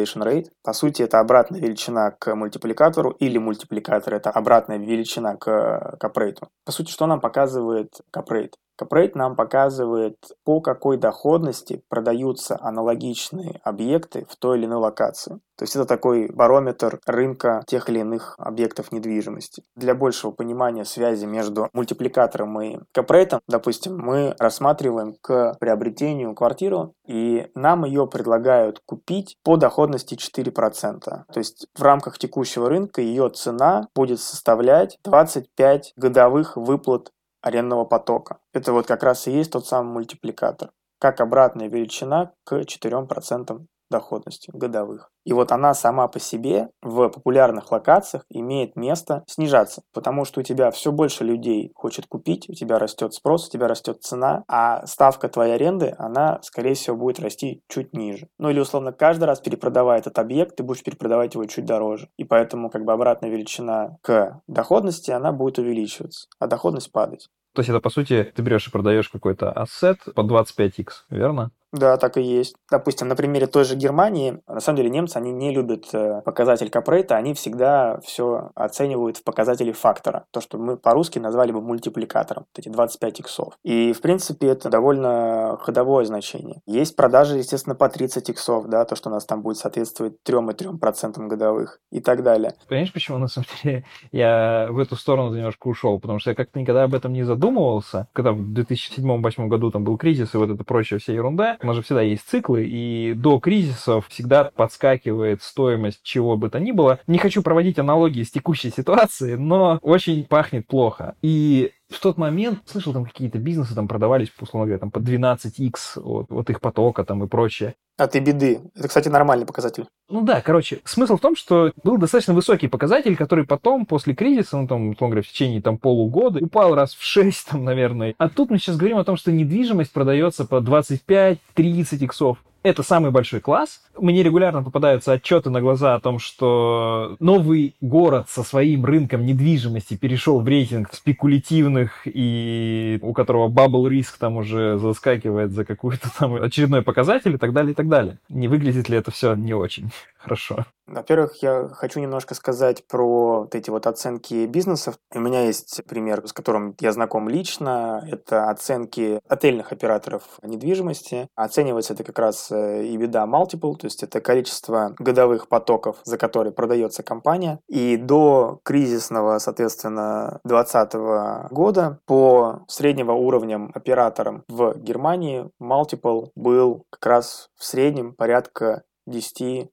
capitalization 0.00 0.22
rate. 0.22 0.50
По 0.62 0.72
сути, 0.72 1.02
это 1.02 1.20
обратная 1.20 1.60
величина 1.60 2.10
к 2.10 2.34
мультипликатору 2.34 3.10
или 3.10 3.38
мультипликатор 3.38 4.14
это 4.14 4.30
обратная 4.30 4.78
величина 4.78 5.36
к 5.36 5.98
rate. 6.00 6.48
По 6.64 6.72
сути, 6.72 6.90
что 6.90 7.06
нам 7.06 7.20
показывает 7.20 8.00
rate? 8.14 8.52
Капрейт 8.80 9.14
нам 9.14 9.36
показывает, 9.36 10.16
по 10.42 10.62
какой 10.62 10.96
доходности 10.96 11.84
продаются 11.90 12.58
аналогичные 12.58 13.60
объекты 13.62 14.24
в 14.26 14.36
той 14.36 14.56
или 14.56 14.64
иной 14.64 14.78
локации. 14.78 15.38
То 15.58 15.64
есть 15.64 15.76
это 15.76 15.84
такой 15.84 16.30
барометр 16.32 16.98
рынка 17.04 17.62
тех 17.66 17.90
или 17.90 17.98
иных 17.98 18.34
объектов 18.38 18.90
недвижимости. 18.92 19.62
Для 19.76 19.94
большего 19.94 20.30
понимания 20.30 20.86
связи 20.86 21.26
между 21.26 21.68
мультипликатором 21.74 22.58
и 22.62 22.78
капрейтом, 22.92 23.40
допустим, 23.46 23.98
мы 23.98 24.34
рассматриваем 24.38 25.14
к 25.20 25.58
приобретению 25.60 26.34
квартиру, 26.34 26.94
и 27.06 27.50
нам 27.54 27.84
ее 27.84 28.06
предлагают 28.06 28.80
купить 28.86 29.36
по 29.44 29.58
доходности 29.58 30.14
4%. 30.14 31.00
То 31.00 31.24
есть 31.34 31.66
в 31.74 31.82
рамках 31.82 32.16
текущего 32.16 32.70
рынка 32.70 33.02
ее 33.02 33.28
цена 33.28 33.88
будет 33.94 34.20
составлять 34.20 34.98
25 35.04 35.92
годовых 35.96 36.56
выплат 36.56 37.10
арендного 37.42 37.84
потока. 37.84 38.38
Это 38.52 38.72
вот 38.72 38.86
как 38.86 39.02
раз 39.02 39.26
и 39.26 39.32
есть 39.32 39.52
тот 39.52 39.66
самый 39.66 39.92
мультипликатор, 39.92 40.70
как 40.98 41.20
обратная 41.20 41.68
величина 41.68 42.32
к 42.44 42.60
4% 42.60 43.66
доходности 43.90 44.50
годовых. 44.52 45.10
И 45.24 45.32
вот 45.32 45.52
она 45.52 45.74
сама 45.74 46.08
по 46.08 46.18
себе 46.18 46.68
в 46.82 47.08
популярных 47.08 47.70
локациях 47.72 48.24
имеет 48.30 48.76
место 48.76 49.24
снижаться, 49.26 49.82
потому 49.92 50.24
что 50.24 50.40
у 50.40 50.42
тебя 50.42 50.70
все 50.70 50.92
больше 50.92 51.24
людей 51.24 51.72
хочет 51.74 52.06
купить, 52.06 52.48
у 52.48 52.54
тебя 52.54 52.78
растет 52.78 53.12
спрос, 53.14 53.48
у 53.48 53.50
тебя 53.50 53.68
растет 53.68 54.02
цена, 54.02 54.44
а 54.48 54.86
ставка 54.86 55.28
твоей 55.28 55.54
аренды, 55.54 55.94
она, 55.98 56.40
скорее 56.42 56.74
всего, 56.74 56.96
будет 56.96 57.20
расти 57.20 57.62
чуть 57.68 57.92
ниже. 57.92 58.28
Ну 58.38 58.50
или, 58.50 58.60
условно, 58.60 58.92
каждый 58.92 59.24
раз 59.24 59.40
перепродавая 59.40 59.98
этот 59.98 60.18
объект, 60.18 60.56
ты 60.56 60.62
будешь 60.62 60.82
перепродавать 60.82 61.34
его 61.34 61.44
чуть 61.46 61.66
дороже. 61.66 62.08
И 62.16 62.24
поэтому 62.24 62.70
как 62.70 62.84
бы 62.84 62.92
обратная 62.92 63.30
величина 63.30 63.98
к 64.02 64.40
доходности, 64.46 65.10
она 65.10 65.32
будет 65.32 65.58
увеличиваться, 65.58 66.28
а 66.38 66.46
доходность 66.46 66.92
падать. 66.92 67.28
То 67.52 67.60
есть 67.60 67.70
это, 67.70 67.80
по 67.80 67.90
сути, 67.90 68.32
ты 68.34 68.42
берешь 68.42 68.68
и 68.68 68.70
продаешь 68.70 69.08
какой-то 69.08 69.50
ассет 69.50 69.98
по 70.14 70.20
25x, 70.20 70.86
верно? 71.10 71.50
Да, 71.72 71.96
так 71.96 72.16
и 72.16 72.22
есть. 72.22 72.56
Допустим, 72.70 73.08
на 73.08 73.14
примере 73.14 73.46
той 73.46 73.64
же 73.64 73.76
Германии, 73.76 74.40
на 74.48 74.60
самом 74.60 74.78
деле 74.78 74.90
немцы, 74.90 75.16
они 75.16 75.30
не 75.30 75.52
любят 75.52 75.86
э, 75.92 76.20
показатель 76.24 76.68
капрейта, 76.68 77.16
они 77.16 77.32
всегда 77.34 78.00
все 78.00 78.50
оценивают 78.56 79.18
в 79.18 79.24
показателе 79.24 79.72
фактора. 79.72 80.24
То, 80.32 80.40
что 80.40 80.58
мы 80.58 80.76
по-русски 80.76 81.20
назвали 81.20 81.52
бы 81.52 81.60
мультипликатором, 81.60 82.46
вот 82.52 82.58
эти 82.58 82.68
25 82.68 83.20
иксов. 83.20 83.54
И, 83.62 83.92
в 83.92 84.00
принципе, 84.00 84.48
это 84.48 84.68
довольно 84.68 85.58
ходовое 85.60 86.04
значение. 86.04 86.60
Есть 86.66 86.96
продажи, 86.96 87.36
естественно, 87.36 87.76
по 87.76 87.88
30 87.88 88.28
иксов, 88.30 88.66
да, 88.66 88.84
то, 88.84 88.96
что 88.96 89.08
у 89.08 89.12
нас 89.12 89.24
там 89.24 89.42
будет 89.42 89.58
соответствовать 89.58 90.14
3,3% 90.26 91.26
годовых 91.28 91.78
и 91.92 92.00
так 92.00 92.24
далее. 92.24 92.54
Понимаешь, 92.68 92.92
почему, 92.92 93.18
на 93.18 93.28
самом 93.28 93.46
деле, 93.62 93.84
я 94.12 94.66
в 94.70 94.78
эту 94.78 94.96
сторону 94.96 95.34
немножко 95.34 95.68
ушел? 95.68 96.00
Потому 96.00 96.18
что 96.18 96.30
я 96.30 96.36
как-то 96.36 96.58
никогда 96.58 96.82
об 96.82 96.94
этом 96.94 97.12
не 97.12 97.22
задумывался. 97.22 98.08
Когда 98.12 98.32
в 98.32 98.40
2007-2008 98.40 99.46
году 99.46 99.70
там 99.70 99.84
был 99.84 99.96
кризис 99.96 100.34
и 100.34 100.36
вот 100.36 100.50
эта 100.50 100.64
прочая 100.64 100.98
вся 100.98 101.12
ерунда, 101.12 101.58
у 101.62 101.66
нас 101.66 101.76
же 101.76 101.82
всегда 101.82 102.02
есть 102.02 102.28
циклы, 102.28 102.66
и 102.66 103.14
до 103.14 103.38
кризисов 103.38 104.06
всегда 104.08 104.44
подскакивает 104.44 105.42
стоимость 105.42 106.00
чего 106.02 106.36
бы 106.36 106.50
то 106.50 106.60
ни 106.60 106.72
было. 106.72 107.00
Не 107.06 107.18
хочу 107.18 107.42
проводить 107.42 107.78
аналогии 107.78 108.22
с 108.22 108.30
текущей 108.30 108.70
ситуацией, 108.70 109.36
но 109.36 109.78
очень 109.82 110.24
пахнет 110.24 110.66
плохо. 110.66 111.14
И 111.22 111.72
в 111.90 112.00
тот 112.00 112.16
момент 112.18 112.60
слышал, 112.66 112.92
там 112.92 113.04
какие-то 113.04 113.38
бизнесы 113.38 113.74
там 113.74 113.88
продавались, 113.88 114.32
условно 114.40 114.66
говоря, 114.66 114.78
там 114.78 114.90
по 114.90 114.98
12x 114.98 116.00
от, 116.00 116.30
от 116.30 116.50
их 116.50 116.60
потока 116.60 117.04
там 117.04 117.24
и 117.24 117.26
прочее. 117.26 117.74
От 117.98 118.16
и 118.16 118.20
беды. 118.20 118.60
Это, 118.74 118.88
кстати, 118.88 119.08
нормальный 119.08 119.44
показатель. 119.44 119.84
Ну 120.08 120.22
да, 120.22 120.40
короче, 120.40 120.80
смысл 120.84 121.16
в 121.16 121.20
том, 121.20 121.36
что 121.36 121.72
был 121.84 121.98
достаточно 121.98 122.32
высокий 122.32 122.68
показатель, 122.68 123.16
который 123.16 123.44
потом, 123.44 123.84
после 123.84 124.14
кризиса, 124.14 124.56
ну 124.56 124.66
там, 124.66 124.90
условно 124.90 125.16
говоря, 125.16 125.22
в 125.22 125.30
течение 125.30 125.60
там 125.60 125.76
полугода, 125.76 126.42
упал 126.42 126.74
раз 126.74 126.94
в 126.94 127.02
6, 127.02 127.48
там, 127.50 127.64
наверное. 127.64 128.14
А 128.16 128.28
тут 128.28 128.50
мы 128.50 128.58
сейчас 128.58 128.76
говорим 128.76 128.96
о 128.96 129.04
том, 129.04 129.16
что 129.16 129.32
недвижимость 129.32 129.92
продается 129.92 130.46
по 130.46 130.60
25-30 130.60 131.38
иксов. 131.56 132.38
Это 132.62 132.82
самый 132.82 133.10
большой 133.10 133.40
класс. 133.40 133.80
Мне 133.98 134.22
регулярно 134.22 134.62
попадаются 134.62 135.12
отчеты 135.12 135.48
на 135.48 135.62
глаза 135.62 135.94
о 135.94 136.00
том, 136.00 136.18
что 136.18 137.16
новый 137.18 137.74
город 137.80 138.28
со 138.28 138.42
своим 138.42 138.84
рынком 138.84 139.24
недвижимости 139.24 139.96
перешел 139.96 140.40
в 140.40 140.46
рейтинг 140.46 140.92
спекулятивных 140.92 142.02
и 142.04 142.98
у 143.00 143.14
которого 143.14 143.48
бабл 143.48 143.88
риск 143.88 144.18
там 144.18 144.36
уже 144.36 144.76
заскакивает 144.76 145.52
за 145.52 145.64
какой-то 145.64 146.10
там 146.18 146.34
очередной 146.34 146.82
показатель 146.82 147.34
и 147.34 147.38
так 147.38 147.54
далее, 147.54 147.72
и 147.72 147.74
так 147.74 147.88
далее. 147.88 148.18
Не 148.28 148.48
выглядит 148.48 148.90
ли 148.90 148.98
это 148.98 149.10
все 149.10 149.34
не 149.34 149.54
очень 149.54 149.90
хорошо? 150.20 150.64
Во-первых, 150.90 151.36
я 151.40 151.68
хочу 151.68 152.00
немножко 152.00 152.34
сказать 152.34 152.84
про 152.88 153.40
вот 153.40 153.54
эти 153.54 153.70
вот 153.70 153.86
оценки 153.86 154.46
бизнесов. 154.46 154.96
У 155.14 155.20
меня 155.20 155.42
есть 155.42 155.80
пример, 155.88 156.26
с 156.26 156.32
которым 156.32 156.74
я 156.80 156.90
знаком 156.90 157.28
лично. 157.28 158.04
Это 158.10 158.50
оценки 158.50 159.20
отельных 159.28 159.70
операторов 159.70 160.22
недвижимости. 160.42 161.28
Оценивается 161.36 161.92
это 161.92 162.02
как 162.02 162.18
раз 162.18 162.50
EBITDA 162.50 163.24
multiple, 163.24 163.76
то 163.76 163.84
есть 163.84 164.02
это 164.02 164.20
количество 164.20 164.94
годовых 164.98 165.46
потоков, 165.46 165.98
за 166.02 166.18
которые 166.18 166.52
продается 166.52 167.04
компания. 167.04 167.60
И 167.68 167.96
до 167.96 168.58
кризисного, 168.64 169.38
соответственно, 169.38 170.40
2020 170.44 171.52
года 171.52 172.00
по 172.04 172.64
среднего 172.66 173.12
уровням 173.12 173.70
операторам 173.74 174.42
в 174.48 174.76
Германии 174.76 175.48
multiple 175.62 176.30
был 176.34 176.84
как 176.90 177.06
раз 177.06 177.48
в 177.56 177.64
среднем 177.64 178.12
порядка 178.12 178.82
10-12. 179.10 179.68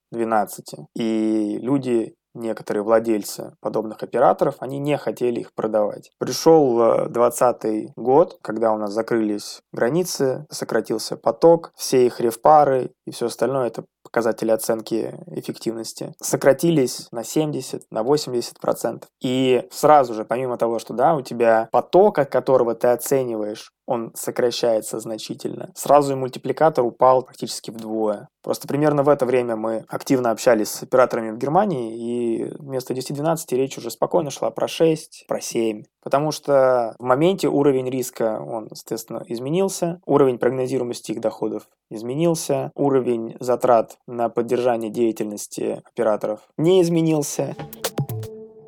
И 0.96 1.60
люди 1.62 2.16
некоторые 2.38 2.84
владельцы 2.84 3.56
подобных 3.62 4.04
операторов, 4.04 4.56
они 4.60 4.80
не 4.80 4.98
хотели 4.98 5.42
их 5.42 5.54
продавать. 5.54 6.12
Пришел 6.20 7.08
20 7.10 7.94
год, 7.96 8.38
когда 8.42 8.72
у 8.72 8.78
нас 8.78 8.94
закрылись 8.94 9.62
границы, 9.74 10.46
сократился 10.50 11.18
поток, 11.18 11.72
все 11.76 12.06
их 12.06 12.20
рефпары 12.20 12.92
и 13.06 13.12
все 13.12 13.26
остальное 13.26 13.68
это 13.68 13.86
показатели 14.04 14.52
оценки 14.52 15.20
эффективности 15.28 16.14
сократились 16.22 17.08
на 17.12 17.26
70, 17.26 17.84
на 17.92 18.04
80 18.04 18.60
процентов. 18.60 19.10
И 19.22 19.68
сразу 19.70 20.14
же, 20.14 20.24
помимо 20.24 20.58
того, 20.58 20.80
что 20.80 20.94
да, 20.94 21.14
у 21.16 21.22
тебя 21.22 21.68
поток, 21.72 22.20
от 22.20 22.30
которого 22.30 22.74
ты 22.74 22.88
оцениваешь 22.88 23.72
он 23.88 24.12
сокращается 24.14 25.00
значительно. 25.00 25.72
Сразу 25.74 26.14
и 26.14 26.16
мультипликатор 26.16 26.86
упал 26.86 27.24
практически 27.24 27.72
вдвое. 27.72 28.28
Просто 28.44 28.68
примерно 28.68 29.02
в 29.02 29.10
это 29.10 29.26
время 29.26 29.56
мы 29.56 29.86
активно 29.88 30.32
общались 30.32 30.70
с 30.70 30.84
операторами 30.84 31.32
в 31.32 31.38
Германии, 31.38 31.98
и 31.98 32.54
вместо 32.60 32.94
10-12 32.94 33.38
речь 33.52 33.78
уже 33.78 33.90
спокойно 33.90 34.30
шла 34.30 34.52
про 34.52 34.68
6, 34.68 35.26
про 35.28 35.42
7. 35.42 35.84
Потому 36.04 36.32
что 36.32 36.96
в 37.00 37.04
моменте 37.04 37.48
уровень 37.48 37.90
риска, 37.90 38.40
он, 38.40 38.68
естественно, 38.70 39.24
изменился, 39.28 40.02
уровень 40.06 40.38
прогнозируемости 40.38 41.14
их 41.14 41.22
доходов 41.22 41.68
изменился, 41.90 42.72
уровень 42.76 43.36
затрат 43.40 43.98
на 44.08 44.30
поддержание 44.30 44.90
деятельности 44.90 45.82
операторов 45.86 46.42
не 46.58 46.82
изменился. 46.82 47.56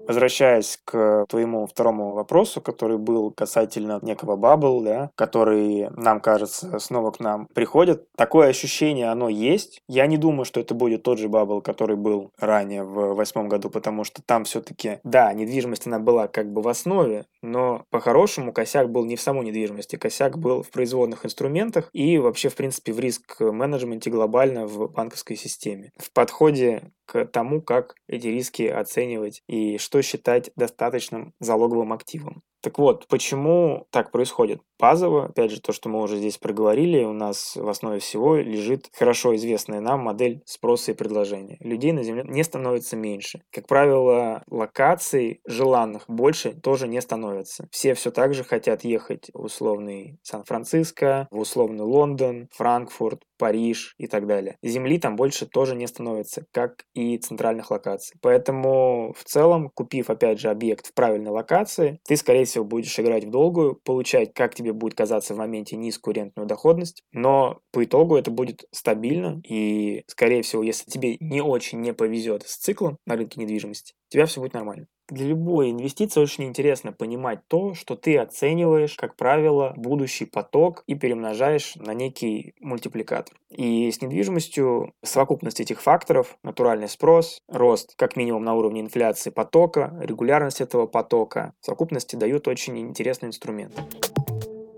Возвращаясь 0.09 0.79
к 0.85 1.27
твоему 1.29 1.67
второму 1.67 2.13
вопросу, 2.13 2.61
который 2.61 2.97
был 2.97 3.29
касательно 3.29 3.99
некого 4.01 4.35
bubble, 4.38 4.81
да, 4.81 5.11
который, 5.13 5.87
нам 5.91 6.19
кажется, 6.19 6.79
снова 6.79 7.11
к 7.11 7.19
нам 7.19 7.47
приходит. 7.53 8.07
Такое 8.17 8.47
ощущение, 8.47 9.11
оно 9.11 9.29
есть. 9.29 9.83
Я 9.87 10.07
не 10.07 10.17
думаю, 10.17 10.45
что 10.45 10.59
это 10.59 10.73
будет 10.73 11.03
тот 11.03 11.19
же 11.19 11.29
bubble, 11.29 11.62
который 11.61 11.95
был 11.95 12.31
ранее 12.39 12.83
в 12.83 13.13
восьмом 13.13 13.49
году, 13.49 13.69
потому 13.69 14.03
что 14.03 14.23
там 14.25 14.45
все-таки, 14.45 14.97
да, 15.03 15.31
недвижимость, 15.31 15.85
она 15.85 15.99
была 15.99 16.27
как 16.27 16.51
бы 16.51 16.63
в 16.63 16.67
основе, 16.69 17.25
но 17.43 17.83
по-хорошему 17.91 18.51
косяк 18.51 18.89
был 18.89 19.05
не 19.05 19.15
в 19.15 19.21
самой 19.21 19.45
недвижимости, 19.45 19.95
косяк 19.95 20.39
был 20.39 20.63
в 20.63 20.71
производных 20.71 21.23
инструментах 21.23 21.87
и 21.93 22.17
вообще, 22.17 22.49
в 22.49 22.55
принципе, 22.55 22.93
в 22.93 22.99
риск-менеджменте 22.99 24.09
глобально 24.09 24.65
в 24.65 24.91
банковской 24.91 25.35
системе. 25.35 25.91
В 25.97 26.11
подходе 26.11 26.81
к 27.09 27.25
тому, 27.25 27.61
как 27.61 27.95
эти 28.07 28.27
риски 28.27 28.63
оценивать 28.63 29.41
и 29.47 29.79
что 29.79 30.01
считать 30.03 30.51
достаточным 30.55 31.33
залоговым 31.39 31.91
активом. 31.91 32.43
Так 32.61 32.77
вот, 32.77 33.07
почему 33.07 33.87
так 33.89 34.11
происходит? 34.11 34.61
Базово, 34.77 35.25
опять 35.25 35.51
же, 35.51 35.61
то, 35.61 35.71
что 35.71 35.87
мы 35.87 36.01
уже 36.01 36.17
здесь 36.17 36.37
проговорили, 36.37 37.05
у 37.05 37.13
нас 37.13 37.55
в 37.55 37.67
основе 37.67 37.99
всего 37.99 38.35
лежит 38.35 38.89
хорошо 38.93 39.35
известная 39.35 39.79
нам 39.79 40.01
модель 40.01 40.41
спроса 40.45 40.91
и 40.91 40.95
предложения. 40.95 41.57
Людей 41.61 41.93
на 41.93 42.03
Земле 42.03 42.23
не 42.27 42.43
становится 42.43 42.97
меньше. 42.97 43.41
Как 43.51 43.65
правило, 43.65 44.43
локаций 44.49 45.39
желанных 45.47 46.03
больше 46.09 46.51
тоже 46.51 46.89
не 46.89 47.01
становится. 47.01 47.67
Все 47.71 47.93
все 47.93 48.11
так 48.11 48.33
же 48.33 48.43
хотят 48.43 48.83
ехать 48.83 49.29
в 49.33 49.43
условный 49.43 50.19
Сан-Франциско, 50.23 51.27
в 51.31 51.39
условный 51.39 51.85
Лондон, 51.85 52.49
Франкфурт, 52.51 53.21
Париж 53.39 53.96
и 53.98 54.05
так 54.08 54.27
далее. 54.27 54.58
Земли 54.62 55.00
там 55.00 55.15
больше 55.15 55.48
тоже 55.48 55.75
не 55.75 55.88
становится, 55.88 56.46
как 56.51 56.84
и 56.93 57.17
центральных 57.17 57.72
локаций. 57.72 58.17
Поэтому 58.22 59.13
в 59.17 59.24
целом, 59.24 59.72
купив 59.74 60.10
опять 60.10 60.39
же 60.39 60.50
объект 60.50 60.88
в 60.88 60.93
правильной 60.93 61.31
локации, 61.31 62.00
ты 62.08 62.17
скорее 62.17 62.46
всего 62.46 62.65
будешь 62.65 63.00
играть 63.00 63.24
в 63.24 63.31
долгую, 63.31 63.79
получать, 63.84 64.34
как 64.34 64.53
тебе 64.53 64.74
будет 64.74 64.96
казаться 64.96 65.34
в 65.34 65.38
моменте, 65.38 65.77
низкую 65.77 66.15
рентную 66.15 66.48
доходность, 66.48 67.01
но 67.13 67.60
по 67.72 67.84
итогу 67.84 68.17
это 68.17 68.29
будет 68.29 68.65
стабильно 68.72 69.41
и, 69.48 70.03
скорее 70.08 70.41
всего, 70.41 70.62
если 70.62 70.89
тебе 70.89 71.17
не 71.19 71.41
очень 71.41 71.79
не 71.79 71.93
повезет 71.93 72.43
с 72.43 72.58
циклом 72.58 72.98
на 73.05 73.15
рынке 73.15 73.39
недвижимости, 73.39 73.93
у 74.09 74.11
тебя 74.11 74.25
все 74.25 74.41
будет 74.41 74.53
нормально 74.53 74.87
для 75.11 75.27
любой 75.27 75.71
инвестиции 75.71 76.21
очень 76.21 76.45
интересно 76.45 76.91
понимать 76.91 77.39
то, 77.47 77.73
что 77.73 77.95
ты 77.95 78.17
оцениваешь, 78.17 78.95
как 78.95 79.15
правило, 79.15 79.73
будущий 79.75 80.25
поток 80.25 80.83
и 80.87 80.95
перемножаешь 80.95 81.75
на 81.75 81.93
некий 81.93 82.53
мультипликатор. 82.59 83.35
И 83.49 83.91
с 83.91 84.01
недвижимостью 84.01 84.93
совокупность 85.03 85.59
этих 85.59 85.81
факторов, 85.81 86.37
натуральный 86.43 86.87
спрос, 86.87 87.41
рост 87.47 87.93
как 87.95 88.15
минимум 88.15 88.43
на 88.43 88.53
уровне 88.53 88.81
инфляции 88.81 89.29
потока, 89.29 89.97
регулярность 90.01 90.61
этого 90.61 90.85
потока, 90.85 91.53
совокупности 91.61 92.15
дают 92.15 92.47
очень 92.47 92.77
интересный 92.79 93.27
инструмент. 93.27 93.73